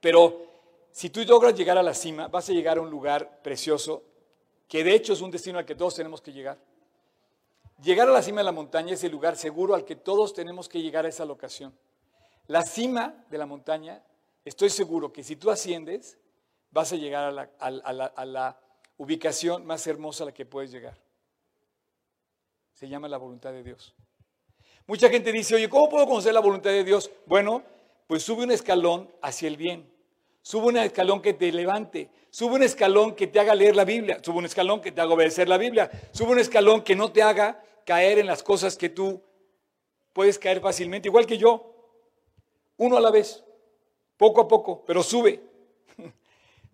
[0.00, 0.46] Pero
[0.92, 4.02] si tú logras llegar a la cima, vas a llegar a un lugar precioso,
[4.68, 6.58] que de hecho es un destino al que todos tenemos que llegar.
[7.82, 10.68] Llegar a la cima de la montaña es el lugar seguro al que todos tenemos
[10.68, 11.76] que llegar a esa locación.
[12.46, 14.02] La cima de la montaña,
[14.44, 16.16] estoy seguro que si tú asciendes,
[16.70, 17.24] vas a llegar
[17.58, 18.60] a la,
[18.98, 20.96] ubicación más hermosa a la que puedes llegar.
[22.72, 23.94] Se llama la voluntad de Dios.
[24.86, 27.10] Mucha gente dice, oye, ¿cómo puedo conocer la voluntad de Dios?
[27.26, 27.62] Bueno,
[28.06, 29.92] pues sube un escalón hacia el bien.
[30.46, 32.08] Sube un escalón que te levante.
[32.30, 34.20] Sube un escalón que te haga leer la Biblia.
[34.22, 35.90] Sube un escalón que te haga obedecer la Biblia.
[36.12, 39.20] Sube un escalón que no te haga caer en las cosas que tú
[40.12, 41.74] puedes caer fácilmente, igual que yo.
[42.76, 43.42] Uno a la vez,
[44.16, 45.42] poco a poco, pero sube.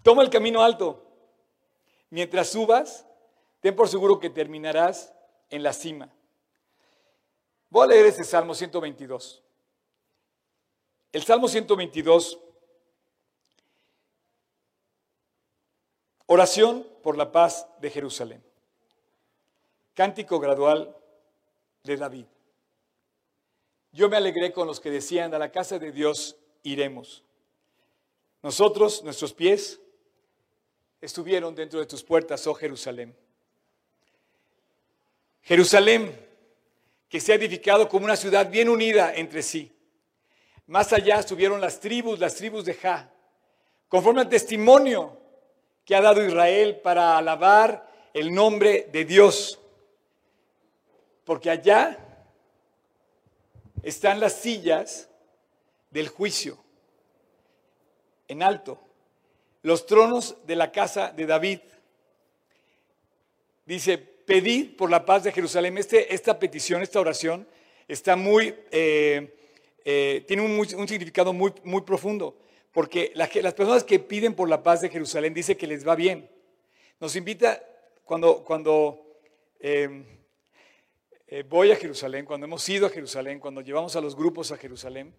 [0.03, 1.07] Toma el camino alto.
[2.11, 3.07] Mientras subas,
[3.61, 5.15] ten por seguro que terminarás
[5.49, 6.13] en la cima.
[7.71, 9.43] Voy a leer este Salmo 122.
[11.11, 12.39] El Salmo 122,
[16.33, 18.43] oración por la paz de Jerusalén.
[19.93, 20.97] Cántico gradual
[21.85, 22.25] de David.
[23.93, 27.23] Yo me alegré con los que decían, a la casa de Dios iremos.
[28.43, 29.79] Nosotros, nuestros pies,
[31.03, 33.15] estuvieron dentro de tus puertas, oh Jerusalén.
[35.43, 36.19] Jerusalén,
[37.11, 39.71] que se ha edificado como una ciudad bien unida entre sí.
[40.67, 43.13] Más allá estuvieron las tribus, las tribus de Ja,
[43.89, 45.22] conforme al testimonio
[45.93, 49.61] que ha dado Israel para alabar el nombre de Dios.
[51.23, 51.99] Porque allá
[53.83, 55.11] están las sillas
[55.91, 56.57] del juicio,
[58.27, 58.81] en alto,
[59.61, 61.61] los tronos de la casa de David.
[63.67, 65.77] Dice, pedid por la paz de Jerusalén.
[65.77, 67.47] Este, esta petición, esta oración,
[67.87, 69.37] está muy, eh,
[69.85, 72.39] eh, tiene un, significado muy, muy profundo,
[72.73, 76.29] porque las personas que piden por la paz de Jerusalén dice que les va bien.
[76.99, 77.63] Nos invita,
[78.05, 79.19] cuando, cuando
[79.61, 80.05] eh,
[81.27, 84.57] eh, voy a Jerusalén, cuando hemos ido a Jerusalén, cuando llevamos a los grupos a
[84.57, 85.15] Jerusalén,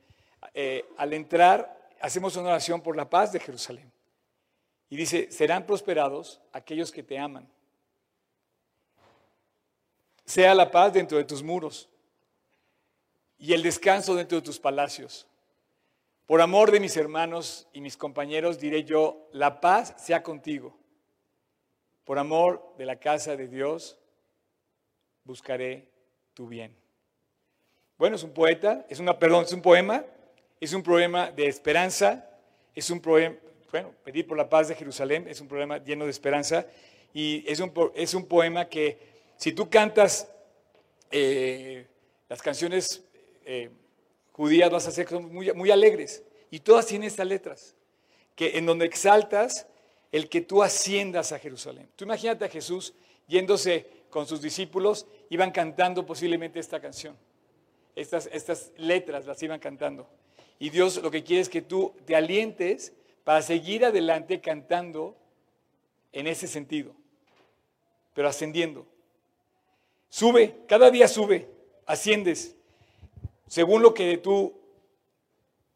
[0.54, 3.92] eh, al entrar hacemos una oración por la paz de Jerusalén.
[4.90, 7.50] Y dice, serán prosperados aquellos que te aman.
[10.26, 11.90] Sea la paz dentro de tus muros
[13.38, 15.26] y el descanso dentro de tus palacios.
[16.26, 20.78] Por amor de mis hermanos y mis compañeros diré yo, la paz sea contigo.
[22.06, 23.98] Por amor de la casa de Dios
[25.26, 25.90] buscaré
[26.34, 26.76] tu bien.
[27.98, 30.06] Bueno, es un poeta, es una, perdón, es un poema,
[30.62, 32.30] es un poema de esperanza,
[32.74, 33.36] es un poema,
[33.72, 36.66] bueno, pedir por la paz de Jerusalén es un poema lleno de esperanza
[37.14, 38.98] y es un, es un poema que
[39.36, 40.32] si tú cantas
[41.12, 41.86] eh,
[42.30, 43.04] las canciones
[43.46, 43.70] eh,
[44.34, 47.76] judías vas a ser muy, muy alegres y todas tienen estas letras,
[48.36, 49.68] que en donde exaltas
[50.12, 51.90] el que tú asciendas a Jerusalén.
[51.96, 52.94] Tú imagínate a Jesús
[53.28, 57.18] yéndose con sus discípulos iban cantando posiblemente esta canción.
[57.96, 60.08] Estas, estas letras las iban cantando.
[60.60, 62.94] Y Dios lo que quiere es que tú te alientes
[63.24, 65.18] para seguir adelante cantando
[66.12, 66.94] en ese sentido,
[68.14, 68.86] pero ascendiendo.
[70.10, 71.50] Sube, cada día sube,
[71.88, 72.56] asciendes,
[73.54, 74.52] según lo que tú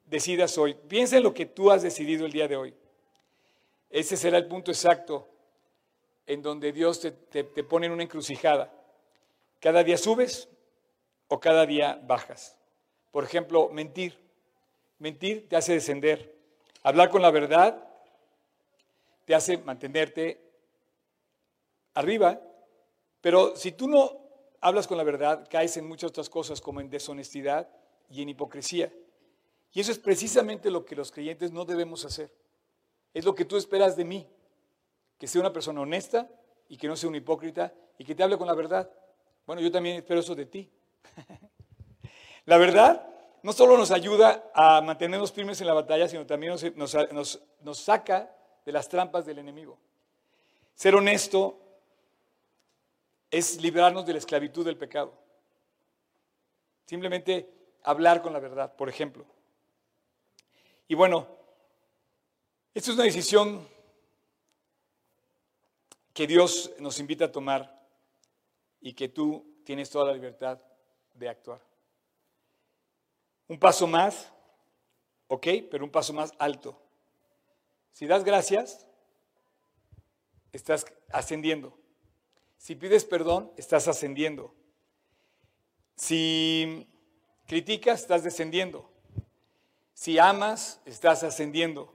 [0.08, 0.74] decidas hoy.
[0.74, 2.74] Piensa en lo que tú has decidido el día de hoy.
[3.92, 5.28] Ese será el punto exacto
[6.26, 8.74] en donde Dios te, pone en una encrucijada.
[9.60, 10.50] Cada día subes
[11.28, 12.58] o cada día bajas.
[13.12, 14.18] Por ejemplo, mentir.
[14.98, 16.36] Mentir te hace descender.
[16.82, 17.88] Hablar con la verdad
[19.26, 20.42] te hace mantenerte
[21.94, 22.42] arriba.
[23.22, 24.27] Pero si tú no
[24.62, 27.70] hablas con la verdad, caes en muchas otras cosas como en deshonestidad
[28.10, 28.92] y en hipocresía.
[29.74, 32.32] Y eso es precisamente lo que los creyentes no debemos hacer.
[33.14, 34.28] Es lo que tú esperas de mí
[35.18, 36.30] que sea una persona honesta
[36.70, 38.90] y que no sea un hipócrita y que te hable con la verdad.
[39.46, 40.70] Bueno, yo también espero eso de ti.
[42.46, 43.08] la verdad
[43.44, 47.40] no solo nos ayuda a mantenernos firmes en la batalla, sino también nos,
[47.74, 48.30] saca
[48.66, 49.80] de las trampas del enemigo.
[50.74, 51.58] Ser honesto
[53.30, 55.14] es librarnos de la esclavitud del pecado.
[56.86, 57.50] Simplemente
[57.84, 59.26] hablar con la verdad, por ejemplo.
[60.88, 61.28] Y bueno,
[62.74, 63.68] esta es una decisión
[66.14, 67.86] que Dios nos invita a tomar
[68.82, 70.60] y que tú tienes toda la libertad
[71.14, 71.62] de actuar.
[73.48, 74.32] Un paso más,
[75.28, 76.80] ok, pero un paso más alto.
[77.92, 78.88] Si das gracias,
[80.52, 81.78] estás ascendiendo.
[82.58, 84.54] Si pides perdón, estás ascendiendo.
[85.96, 86.88] Si
[87.46, 88.90] criticas, estás descendiendo.
[89.94, 91.94] Si amas, estás ascendiendo.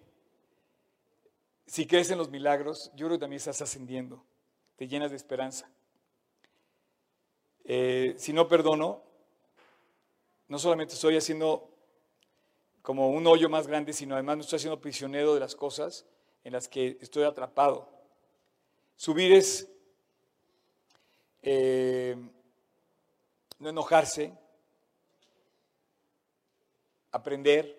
[1.66, 4.24] Si crees en los milagros, yo creo que también estás ascendiendo.
[4.76, 5.70] Te llenas de esperanza.
[7.64, 9.02] Eh, si no perdono,
[10.48, 11.70] no solamente estoy haciendo
[12.82, 16.04] como un hoyo más grande, sino además no estoy haciendo prisionero de las cosas
[16.44, 17.88] en las que estoy atrapado.
[18.96, 19.68] Subir es
[21.42, 22.16] eh,
[23.58, 24.32] no enojarse,
[27.10, 27.76] aprender,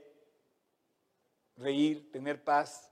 [1.55, 2.91] reír, tener paz.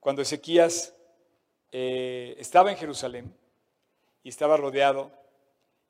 [0.00, 0.94] Cuando Ezequías
[1.70, 3.36] eh, estaba en Jerusalén
[4.22, 5.12] y estaba rodeado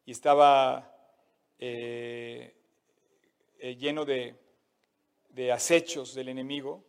[0.04, 0.92] y estaba
[1.58, 2.54] eh,
[3.78, 4.36] lleno de,
[5.30, 6.84] de acechos del enemigo,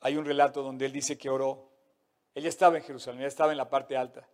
[0.00, 1.69] hay un relato donde él dice que oró
[2.34, 4.28] él ya estaba en Jerusalén, ya estaba en la parte alta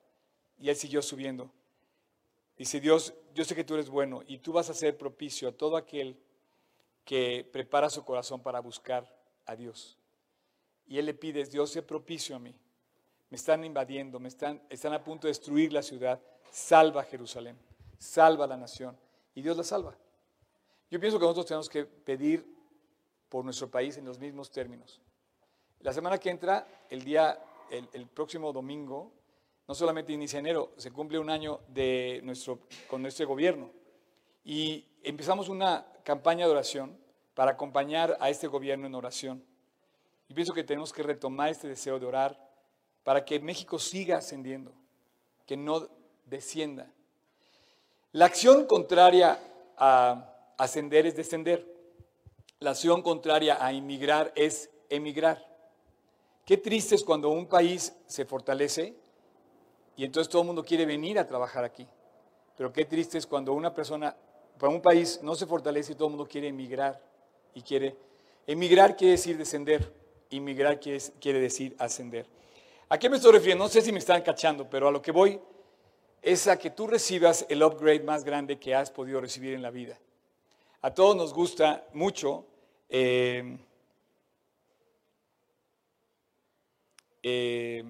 [0.59, 1.51] y él siguió subiendo.
[2.57, 5.53] Dice Dios, yo sé que tú eres bueno y tú vas a ser propicio a
[5.53, 6.19] todo aquel
[7.05, 9.99] que prepara su corazón para buscar a Dios.
[10.87, 12.55] Y él le pide, Dios, sé propicio a mí.
[13.31, 16.21] Me están invadiendo, me están, están a punto de destruir la ciudad.
[16.51, 17.59] Salva Jerusalén,
[17.99, 18.97] salva la nación.
[19.35, 19.97] Y Dios la salva.
[20.91, 22.47] Yo pienso que nosotros tenemos que pedir
[23.29, 25.01] por nuestro país en los mismos términos.
[25.81, 27.39] La semana que entra, el día
[27.71, 29.13] el, próximo domingo,
[29.67, 33.71] no solamente inicia enero, se cumple un año de nuestro, con nuestro gobierno.
[34.45, 36.97] Y empezamos una campaña de oración
[37.35, 39.45] para acompañar a este gobierno en oración.
[40.29, 42.39] Y pienso que tenemos que retomar este deseo de orar
[43.05, 44.73] para que México siga ascendiendo,
[45.47, 45.89] que no
[46.25, 46.91] descienda.
[48.13, 49.39] La acción contraria
[49.77, 51.67] a ascender es descender.
[52.59, 55.56] La acción contraria a inmigrar es emigrar.
[56.47, 58.95] Qué triste es cuando un país se fortalece
[59.97, 61.85] y entonces todo el mundo quiere venir a trabajar aquí.
[62.57, 64.17] Pero qué triste es cuando una persona,
[64.57, 67.03] para un país no se fortalece y todo el mundo quiere emigrar
[67.53, 67.97] y quiere...
[68.47, 69.93] Emigrar quiere decir descender,
[70.31, 72.29] inmigrar quiere, quiere decir ascender.
[72.89, 73.65] ¿A qué me estoy refiriendo?
[73.65, 75.41] No sé si me están cachando, pero a lo que voy
[76.23, 79.71] es a que tú recibas el upgrade más grande que has podido recibir en la
[79.71, 79.99] vida.
[80.81, 82.47] A todos nos gusta mucho
[82.89, 83.59] eh,
[87.29, 87.83] Eh,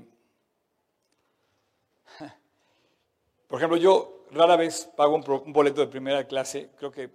[3.49, 7.11] por ejemplo, yo rara vez pago un, boleto de primera clase, creo que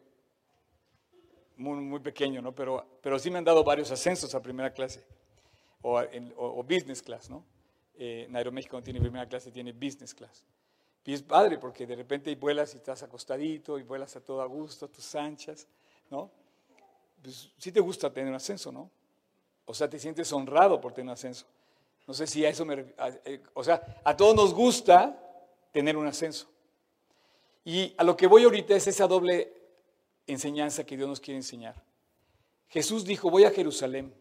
[1.58, 2.54] muy, pequeño, ¿no?
[2.54, 5.04] Pero, pero sí me han dado varios ascensos a primera clase
[5.82, 7.44] o, business class, ¿no?
[7.96, 10.46] Eh, México no tiene primera clase, tiene business class.
[11.04, 14.46] Y es padre porque de repente vuelas y estás acostadito y vuelas a todo a
[14.46, 15.68] gusto, a tus anchas,
[16.12, 16.30] ¿no?
[17.24, 18.92] Pues sí te gusta tener un ascenso, ¿no?
[19.66, 21.48] O sea, te sientes honrado por tener un ascenso.
[22.08, 22.94] No sé si a eso me...
[23.26, 25.18] Eh, o sea, a todos nos gusta
[25.72, 26.48] tener un ascenso.
[27.64, 29.54] Y a lo que voy ahorita es esa doble
[30.28, 31.76] enseñanza que Dios nos quiere enseñar.
[32.70, 34.14] Jesús dijo, voy a Jerusalén,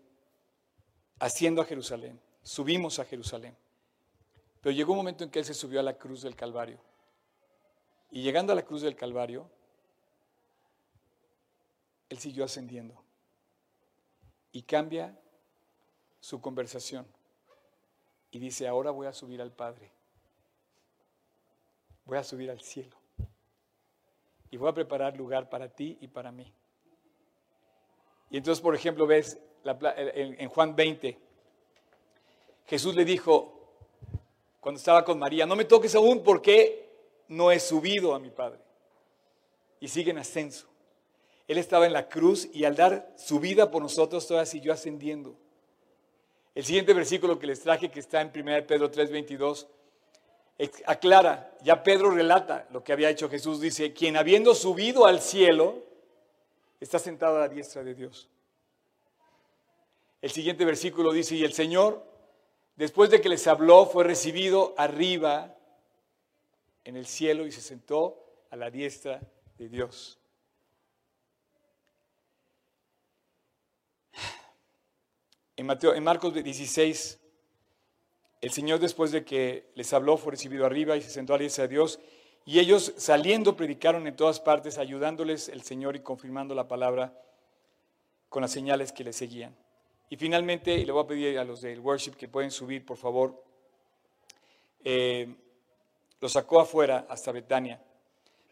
[1.18, 2.20] haciendo a Jerusalén.
[2.42, 3.56] Subimos a Jerusalén.
[4.60, 6.78] Pero llegó un momento en que Él se subió a la cruz del Calvario.
[8.10, 9.48] Y llegando a la cruz del Calvario,
[12.08, 13.02] Él siguió ascendiendo.
[14.52, 15.18] Y cambia
[16.18, 17.06] su conversación
[18.30, 19.90] y dice, ahora voy a subir al Padre.
[22.04, 22.96] Voy a subir al cielo.
[24.50, 26.52] Y voy a preparar lugar para ti y para mí.
[28.30, 31.18] Y entonces, por ejemplo, ves en Juan 20,
[32.66, 33.60] Jesús le dijo,
[34.60, 36.88] cuando estaba con María, no me toques aún porque
[37.28, 38.60] no he subido a mi Padre.
[39.80, 40.68] Y sigue en ascenso.
[41.48, 45.36] Él estaba en la cruz y al dar su vida por nosotros, todavía siguió ascendiendo.
[46.54, 49.66] El siguiente versículo que les traje, que está en 1 Pedro 3:22,
[50.86, 55.82] aclara, ya Pedro relata lo que había hecho Jesús, dice, quien habiendo subido al cielo,
[56.80, 58.28] está sentado a la diestra de Dios.
[60.20, 62.04] El siguiente versículo dice, y el Señor,
[62.76, 65.56] después de que les habló, fue recibido arriba
[66.84, 69.20] en el cielo y se sentó a la diestra
[69.56, 70.19] de Dios.
[75.60, 77.20] En, Mateo, en Marcos 16,
[78.40, 81.46] el Señor después de que les habló fue recibido arriba y se sentó a la
[81.46, 82.00] de Dios.
[82.46, 87.12] Y ellos saliendo predicaron en todas partes, ayudándoles el Señor y confirmando la palabra
[88.30, 89.54] con las señales que le seguían.
[90.08, 92.96] Y finalmente, y le voy a pedir a los del worship que pueden subir, por
[92.96, 93.44] favor,
[94.82, 95.28] eh,
[96.22, 97.82] lo sacó afuera hasta Betania.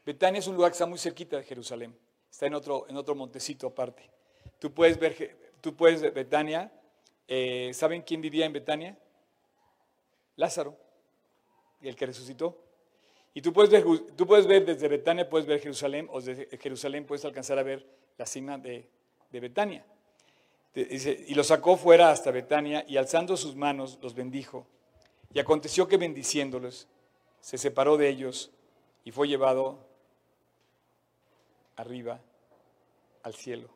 [0.04, 1.96] Betania es un lugar que está muy cerquita de Jerusalén,
[2.30, 4.10] está en otro, en otro montecito aparte.
[4.58, 6.70] Tú puedes ver, tú puedes Betania,
[7.28, 8.98] eh, ¿saben quién vivía en Betania?
[10.36, 10.76] Lázaro,
[11.80, 12.58] el que resucitó.
[13.34, 13.84] Y tú puedes, ver,
[14.16, 17.86] tú puedes ver desde Betania, puedes ver Jerusalén, o desde Jerusalén puedes alcanzar a ver
[18.16, 18.88] la cima de,
[19.30, 19.84] de Betania
[20.74, 24.66] y lo sacó fuera hasta Betania y alzando sus manos los bendijo.
[25.32, 26.86] Y aconteció que bendiciéndolos,
[27.40, 28.50] se separó de ellos
[29.04, 29.86] y fue llevado
[31.76, 32.20] arriba
[33.22, 33.68] al cielo.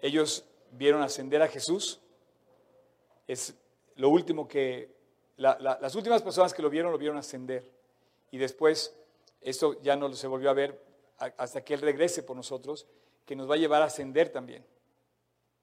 [0.00, 0.44] Ellos
[0.76, 2.00] vieron ascender a Jesús.
[3.26, 3.54] Es
[3.96, 4.94] lo último que,
[5.36, 7.70] las últimas personas que lo vieron, lo vieron ascender.
[8.30, 8.94] Y después,
[9.40, 10.82] esto ya no se volvió a ver
[11.18, 12.86] hasta que Él regrese por nosotros
[13.24, 14.64] que nos va a llevar a ascender también.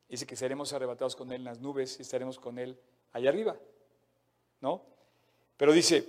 [0.09, 2.77] Dice que seremos arrebatados con Él en las nubes y estaremos con Él
[3.11, 3.57] allá arriba.
[4.59, 4.83] ¿No?
[5.57, 6.07] Pero dice,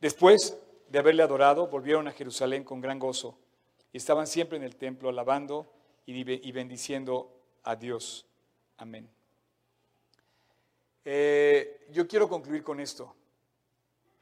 [0.00, 3.38] después de haberle adorado, volvieron a Jerusalén con gran gozo
[3.92, 5.72] y estaban siempre en el templo alabando
[6.06, 8.26] y bendiciendo a Dios.
[8.76, 9.08] Amén.
[11.04, 13.14] Eh, yo quiero concluir con esto,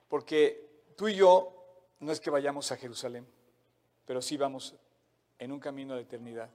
[0.09, 1.55] porque tú y yo
[2.01, 3.26] no es que vayamos a Jerusalén,
[4.07, 4.74] pero sí vamos
[5.39, 6.51] en un camino de eternidad.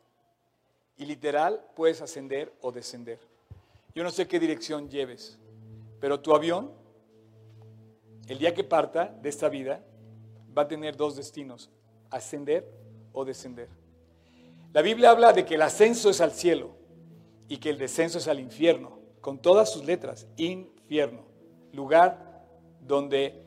[0.97, 3.19] Y literal, puedes ascender o descender.
[3.95, 5.37] Yo no sé qué dirección lleves,
[5.99, 6.71] pero tu avión,
[8.27, 9.83] el día que parta de esta vida,
[10.55, 11.69] va a tener dos destinos,
[12.09, 12.69] ascender
[13.11, 13.69] o descender.
[14.73, 16.71] La Biblia habla de que el ascenso es al cielo
[17.47, 21.21] y que el descenso es al infierno, con todas sus letras, infierno,
[21.73, 22.43] lugar
[22.81, 23.43] donde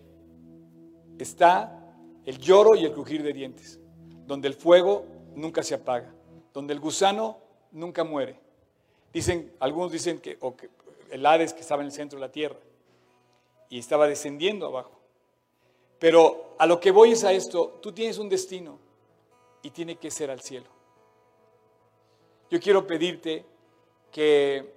[1.18, 1.85] está
[2.24, 3.81] el lloro y el crujir de dientes,
[4.24, 5.05] donde el fuego
[5.35, 6.14] nunca se apaga,
[6.55, 7.39] donde el gusano
[7.72, 8.39] nunca muere.
[9.12, 10.39] Dicen, algunos dicen que,
[11.11, 12.61] el Hades que estaba en el centro de la tierra
[13.68, 14.93] y estaba descendiendo abajo.
[15.99, 18.79] Pero a lo que voy es a esto, tú tienes un destino
[19.62, 20.76] y tiene que ser al cielo.
[22.51, 23.44] Yo quiero pedirte
[24.12, 24.72] que,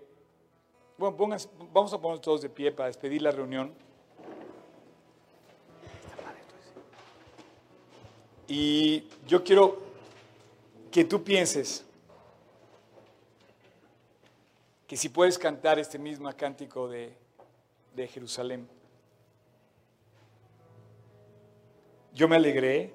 [0.97, 3.73] bueno, vamos a ponernos todos de pie para despedir la reunión.
[8.47, 9.77] Y yo quiero
[10.91, 11.85] que tú pienses
[14.87, 17.13] que si puedes cantar este mismo cántico de,
[17.95, 18.67] de Jerusalén.
[22.15, 22.91] Yo me alegré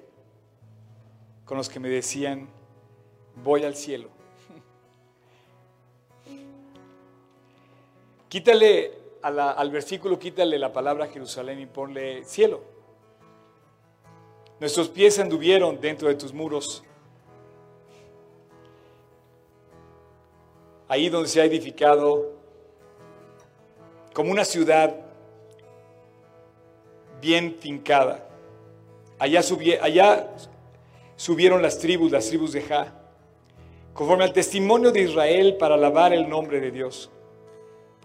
[1.45, 2.49] con los que me decían,
[3.35, 4.14] voy al cielo.
[8.29, 12.61] Quítale al versículo, quítale la palabra Jerusalén y ponle cielo.
[14.59, 16.83] Nuestros pies anduvieron dentro de tus muros
[20.87, 22.33] ahí donde se ha edificado
[24.13, 24.95] como una ciudad
[27.21, 28.29] bien fincada.
[29.19, 29.41] Allá,
[29.81, 30.29] allá
[31.15, 32.93] subieron las tribus, las tribus de Ja,
[33.93, 37.09] conforme al testimonio de Israel para alabar el nombre de Dios,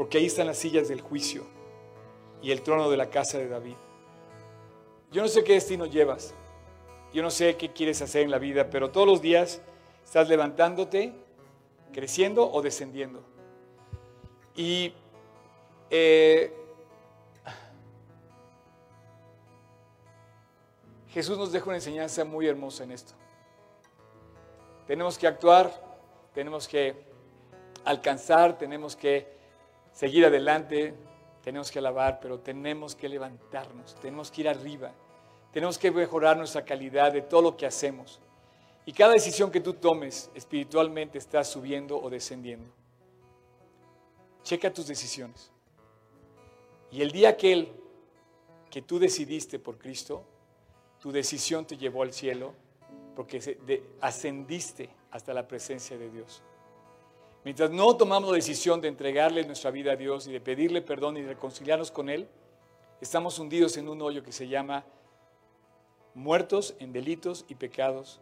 [0.00, 1.44] porque ahí están las sillas del juicio
[2.40, 3.76] y el trono de la casa de David.
[5.12, 6.32] Yo no sé qué destino llevas,
[7.12, 9.60] yo no sé qué quieres hacer en la vida, pero todos los días
[10.02, 11.12] estás levantándote
[11.92, 13.22] creciendo o descendiendo.
[14.56, 14.94] Y
[15.90, 16.50] eh,
[21.10, 23.12] Jesús nos deja una enseñanza muy hermosa en esto.
[24.86, 25.70] Tenemos que actuar,
[26.32, 27.04] tenemos que
[27.84, 29.39] alcanzar, tenemos que
[30.00, 30.94] seguir adelante,
[31.44, 34.94] tenemos que alabar, pero tenemos que levantarnos, tenemos que ir arriba,
[35.52, 38.18] tenemos que mejorar nuestra calidad de todo lo que hacemos.
[38.86, 42.70] Y cada decisión que tú tomes espiritualmente está subiendo o descendiendo.
[44.42, 45.52] Checa tus decisiones.
[46.90, 47.70] Y el día aquel
[48.70, 50.24] que tú decidiste por Cristo,
[50.98, 52.54] tu decisión te llevó al cielo
[53.14, 56.42] porque ascendiste hasta la presencia de Dios.
[57.44, 61.16] Mientras no tomamos la decisión de entregarle nuestra vida a Dios y de pedirle perdón
[61.16, 62.28] y de reconciliarnos con Él,
[63.00, 64.84] estamos hundidos en un hoyo que se llama
[66.14, 68.20] muertos en delitos y pecados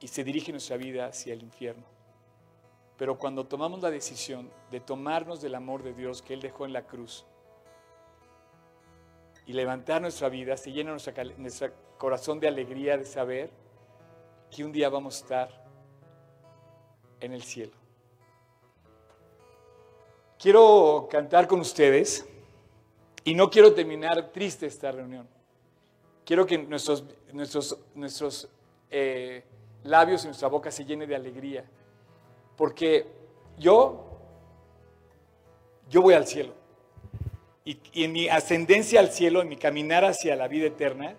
[0.00, 1.84] y se dirige nuestra vida hacia el infierno.
[2.96, 6.72] Pero cuando tomamos la decisión de tomarnos del amor de Dios que Él dejó en
[6.72, 7.26] la cruz
[9.46, 10.96] y levantar nuestra vida, se llena
[11.36, 13.50] nuestro corazón de alegría de saber
[14.50, 15.64] que un día vamos a estar
[17.20, 17.77] en el cielo.
[20.38, 22.24] Quiero cantar con ustedes
[23.24, 25.26] y no quiero terminar triste esta reunión.
[26.24, 28.48] Quiero que nuestros, nuestros, nuestros
[28.88, 29.42] eh,
[29.82, 31.64] labios y nuestra boca se llene de alegría.
[32.56, 33.06] Porque
[33.58, 34.04] yo,
[35.90, 36.52] yo voy al cielo.
[37.64, 41.16] Y, y en mi ascendencia al cielo, en mi caminar hacia la vida eterna,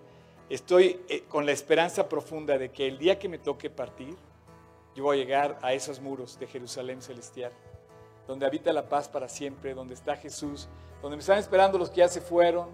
[0.48, 4.16] estoy eh, con la esperanza profunda de que el día que me toque partir,
[4.96, 7.52] yo voy a llegar a esos muros de Jerusalén celestial
[8.30, 10.68] donde habita la paz para siempre, donde está Jesús,
[11.02, 12.68] donde me están esperando los que ya se fueron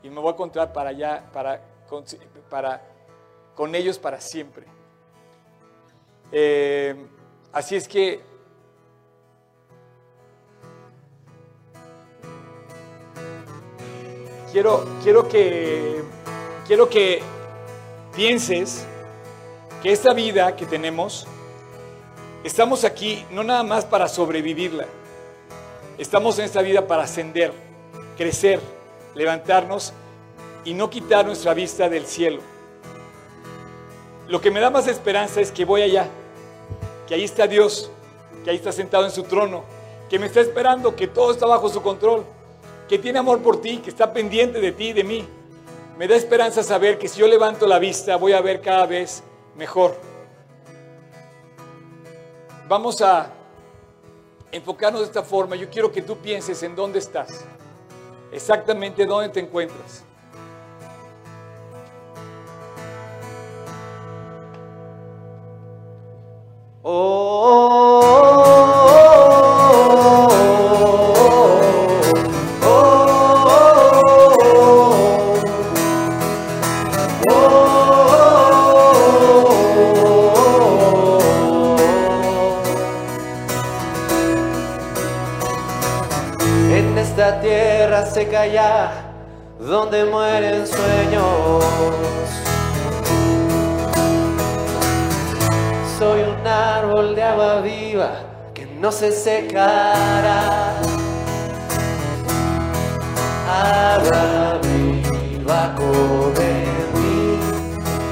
[0.00, 1.60] y me voy a encontrar para allá, para,
[3.56, 4.64] con ellos para siempre.
[6.30, 6.94] Eh,
[7.52, 8.20] así es que
[14.52, 16.00] quiero, quiero que
[16.64, 17.22] quiero que
[18.14, 18.86] pienses
[19.82, 21.26] que esta vida que tenemos
[22.46, 24.86] Estamos aquí no nada más para sobrevivirla.
[25.98, 27.52] Estamos en esta vida para ascender,
[28.16, 28.60] crecer,
[29.16, 29.92] levantarnos
[30.64, 32.40] y no quitar nuestra vista del cielo.
[34.28, 36.06] Lo que me da más esperanza es que voy allá,
[37.08, 37.90] que ahí está Dios,
[38.44, 39.64] que ahí está sentado en su trono,
[40.08, 42.24] que me está esperando, que todo está bajo su control,
[42.88, 45.26] que tiene amor por ti, que está pendiente de ti y de mí.
[45.98, 49.24] Me da esperanza saber que si yo levanto la vista voy a ver cada vez
[49.56, 49.98] mejor
[52.68, 53.30] vamos a
[54.52, 55.56] enfocarnos de esta forma.
[55.56, 57.44] Yo quiero que tú pienses en dónde estás,
[58.32, 60.04] exactamente dónde te encuentras.
[89.58, 91.64] Donde mueren sueños.
[95.98, 98.12] Soy un árbol de agua viva
[98.54, 100.72] que no se secará.
[103.50, 107.38] Agua viva corre en mí,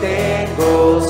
[0.02, 1.00] tengo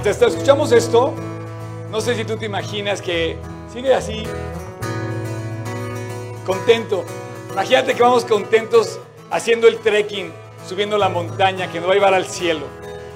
[0.00, 1.12] Mientras escuchamos esto,
[1.90, 3.36] no sé si tú te imaginas que
[3.72, 4.22] sigue así,
[6.46, 7.04] contento.
[7.50, 10.32] Imagínate que vamos contentos haciendo el trekking,
[10.68, 12.66] subiendo la montaña que nos va a llevar al cielo.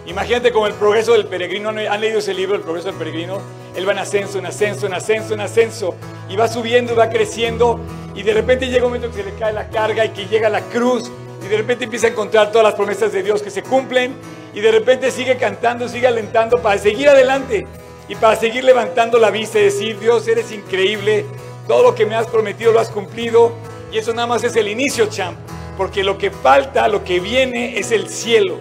[0.06, 1.68] Imagínate como el progreso del peregrino.
[1.68, 3.38] ¿Han leído ese libro, El progreso del peregrino?
[3.76, 5.94] Él va en ascenso, en ascenso, en ascenso, en ascenso.
[6.28, 7.78] Y va subiendo, va creciendo.
[8.16, 10.48] Y de repente llega un momento que se le cae la carga y que llega
[10.48, 11.12] la cruz.
[11.44, 14.16] Y de repente empieza a encontrar todas las promesas de Dios que se cumplen.
[14.54, 17.66] Y de repente sigue cantando, sigue alentando para seguir adelante.
[18.08, 21.24] Y para seguir levantando la vista y decir, Dios, eres increíble.
[21.66, 23.52] Todo lo que me has prometido lo has cumplido.
[23.90, 25.38] Y eso nada más es el inicio, champ.
[25.76, 28.58] Porque lo que falta, lo que viene es el cielo.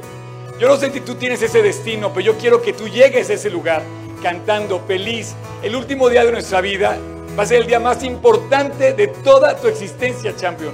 [0.59, 3.33] Yo no sé si tú tienes ese destino, pero yo quiero que tú llegues a
[3.33, 3.81] ese lugar
[4.21, 5.35] cantando feliz.
[5.63, 6.97] El último día de nuestra vida
[7.37, 10.73] va a ser el día más importante de toda tu existencia, champion.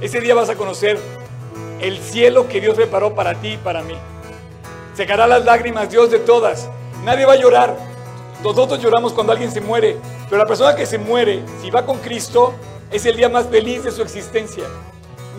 [0.00, 0.98] Ese día vas a conocer
[1.80, 3.94] el cielo que Dios preparó para ti y para mí.
[4.94, 6.68] Secará las lágrimas Dios de todas.
[7.04, 7.76] Nadie va a llorar.
[8.42, 9.96] Nosotros lloramos cuando alguien se muere,
[10.28, 12.54] pero la persona que se muere, si va con Cristo,
[12.90, 14.64] es el día más feliz de su existencia.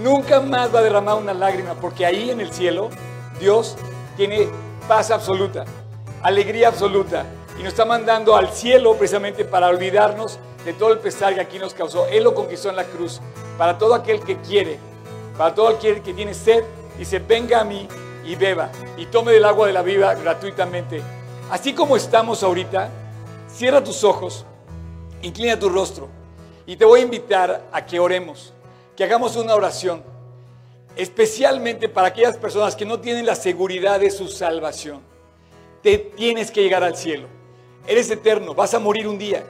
[0.01, 2.89] Nunca más va a derramar una lágrima, porque ahí en el cielo
[3.39, 3.75] Dios
[4.15, 4.47] tiene
[4.87, 5.65] paz absoluta,
[6.23, 7.25] alegría absoluta,
[7.59, 11.59] y nos está mandando al cielo precisamente para olvidarnos de todo el pesar que aquí
[11.59, 12.07] nos causó.
[12.07, 13.21] Él lo conquistó en la cruz,
[13.57, 14.79] para todo aquel que quiere,
[15.37, 16.63] para todo aquel que tiene sed
[16.97, 17.87] Dice, venga a mí
[18.25, 21.01] y beba y tome del agua de la vida gratuitamente.
[21.49, 22.89] Así como estamos ahorita,
[23.47, 24.45] cierra tus ojos,
[25.21, 26.09] inclina tu rostro
[26.65, 28.53] y te voy a invitar a que oremos,
[28.95, 30.03] que hagamos una oración,
[30.95, 35.01] especialmente para aquellas personas que no tienen la seguridad de su salvación.
[35.81, 37.27] Te tienes que llegar al cielo.
[37.85, 39.43] Eres eterno, vas a morir un día,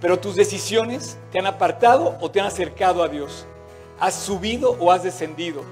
[0.00, 3.46] pero tus decisiones te han apartado o te han acercado a Dios.
[4.00, 5.62] Has subido o has descendido.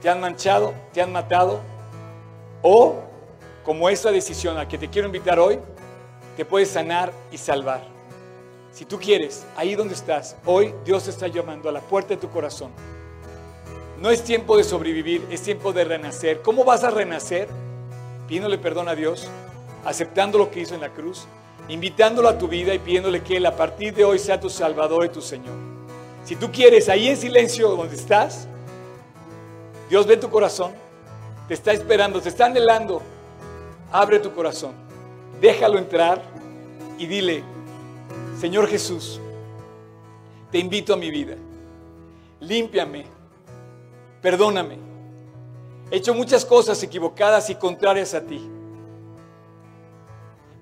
[0.00, 1.60] Te han manchado, te han matado.
[2.62, 2.96] O,
[3.64, 5.58] como esta decisión a que te quiero invitar hoy,
[6.36, 7.82] te puede sanar y salvar.
[8.72, 12.16] Si tú quieres, ahí donde estás, hoy Dios te está llamando a la puerta de
[12.16, 12.70] tu corazón.
[14.00, 16.40] No es tiempo de sobrevivir, es tiempo de renacer.
[16.40, 17.48] ¿Cómo vas a renacer?
[18.26, 19.28] Pidiéndole perdón a Dios,
[19.84, 21.26] aceptando lo que hizo en la cruz,
[21.68, 25.04] invitándolo a tu vida y pidiéndole que Él a partir de hoy sea tu Salvador
[25.04, 25.54] y tu Señor.
[26.24, 28.46] Si tú quieres, ahí en silencio donde estás,
[29.90, 30.70] Dios ve tu corazón,
[31.48, 33.02] te está esperando, te está anhelando.
[33.90, 34.72] Abre tu corazón,
[35.40, 36.22] déjalo entrar
[36.96, 37.42] y dile,
[38.38, 39.20] Señor Jesús,
[40.52, 41.34] te invito a mi vida,
[42.38, 43.04] límpiame,
[44.22, 44.78] perdóname.
[45.90, 48.48] He hecho muchas cosas equivocadas y contrarias a ti.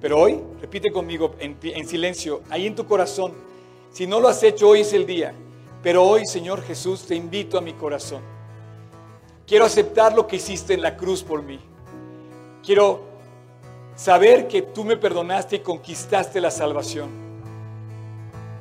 [0.01, 3.35] Pero hoy, repite conmigo en, en, silencio, ahí en tu corazón,
[3.93, 5.35] si no lo has hecho, hoy es el día.
[5.83, 8.38] Pero hoy, Señor Jesús, te invito a mi corazón.
[9.49, 11.59] Quiero aceptar lo que hiciste en la cruz por mí.
[12.62, 13.01] Quiero
[13.96, 17.09] saber que tú me perdonaste y conquistaste la salvación.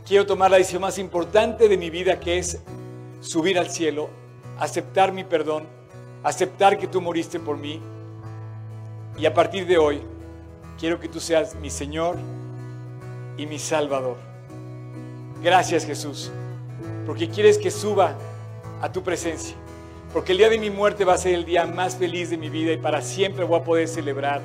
[0.05, 2.61] Quiero tomar la decisión más importante de mi vida, que es
[3.19, 4.07] subir al cielo,
[4.57, 5.65] aceptar mi perdón,
[6.23, 7.81] aceptar que tú moriste por mí.
[9.17, 10.01] Y a partir de hoy,
[10.79, 12.15] quiero que tú seas mi Señor
[13.35, 14.15] y mi Salvador.
[15.43, 16.31] Gracias Jesús,
[17.05, 18.15] porque quieres que suba
[18.81, 19.57] a tu presencia.
[20.17, 22.49] Porque el día de mi muerte va a ser el día más feliz de mi
[22.49, 24.41] vida y para siempre voy a poder celebrar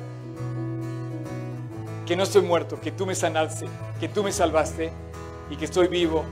[2.05, 3.65] que no estoy muerto, que tú me sanaste,
[3.99, 4.91] que tú me salvaste
[5.49, 6.25] y que estoy vivo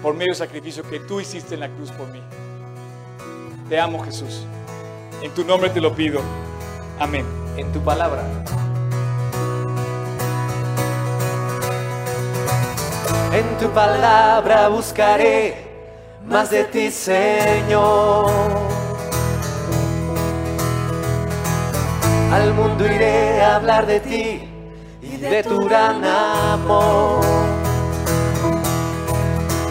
[0.00, 2.22] por medio del sacrificio que tú hiciste en la cruz por mí.
[3.68, 4.46] Te amo Jesús.
[5.20, 6.22] En tu nombre te lo pido.
[6.98, 7.26] Amén.
[7.58, 8.22] En tu palabra.
[13.34, 15.65] En tu palabra buscaré
[16.28, 18.30] más de ti, Señor.
[22.32, 24.48] Al mundo iré a hablar de ti
[25.02, 27.24] y de tu gran amor.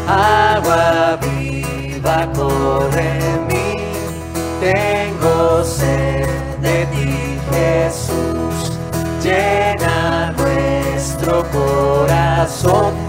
[0.08, 3.76] Agua viva corre en mí,
[4.62, 6.28] tengo sed
[6.62, 8.78] de ti, Jesús.
[9.22, 13.05] Llena nuestro corazón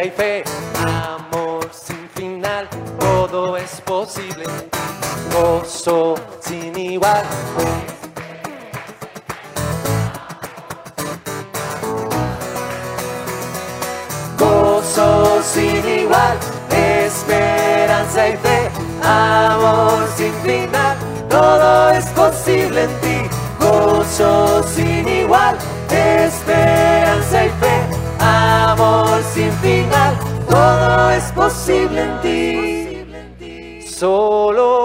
[0.00, 0.42] y fe,
[0.80, 2.66] amor sin final,
[2.98, 4.44] todo es posible.
[5.34, 7.22] Gozo sin igual.
[14.38, 16.38] Gozo sin igual,
[16.70, 18.70] esperanza y fe,
[19.02, 20.96] amor sin final,
[21.28, 23.36] todo es posible en ti.
[23.60, 25.51] Gozo sin igual,
[31.42, 33.82] posible en ti.
[33.84, 34.81] Solo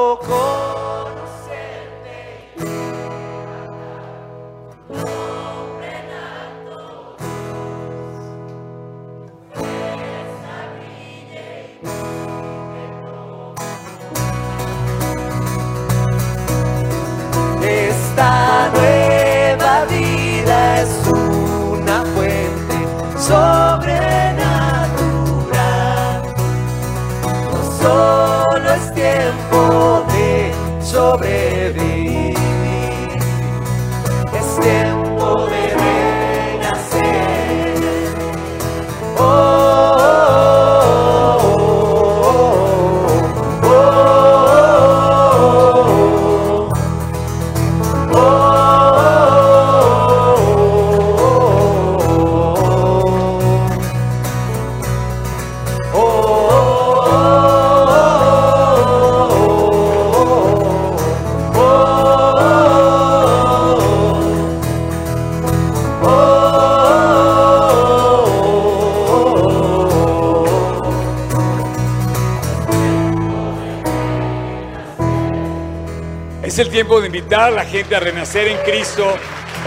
[76.88, 79.13] tiempo de invitar a la gente a renacer en Cristo.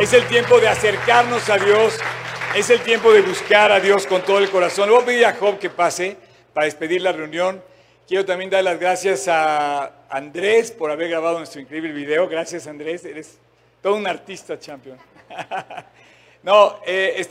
[0.01, 1.99] Es el tiempo de acercarnos a Dios.
[2.57, 4.89] Es el tiempo de buscar a Dios con todo el corazón.
[4.89, 6.17] Le voy a pedir a Job que pase
[6.55, 7.63] para despedir la reunión.
[8.09, 12.27] Quiero también dar las gracias a Andrés por haber grabado nuestro increíble video.
[12.27, 13.39] Gracias Andrés, eres
[13.83, 14.97] todo un artista, champion.
[16.43, 17.29] No, eh, está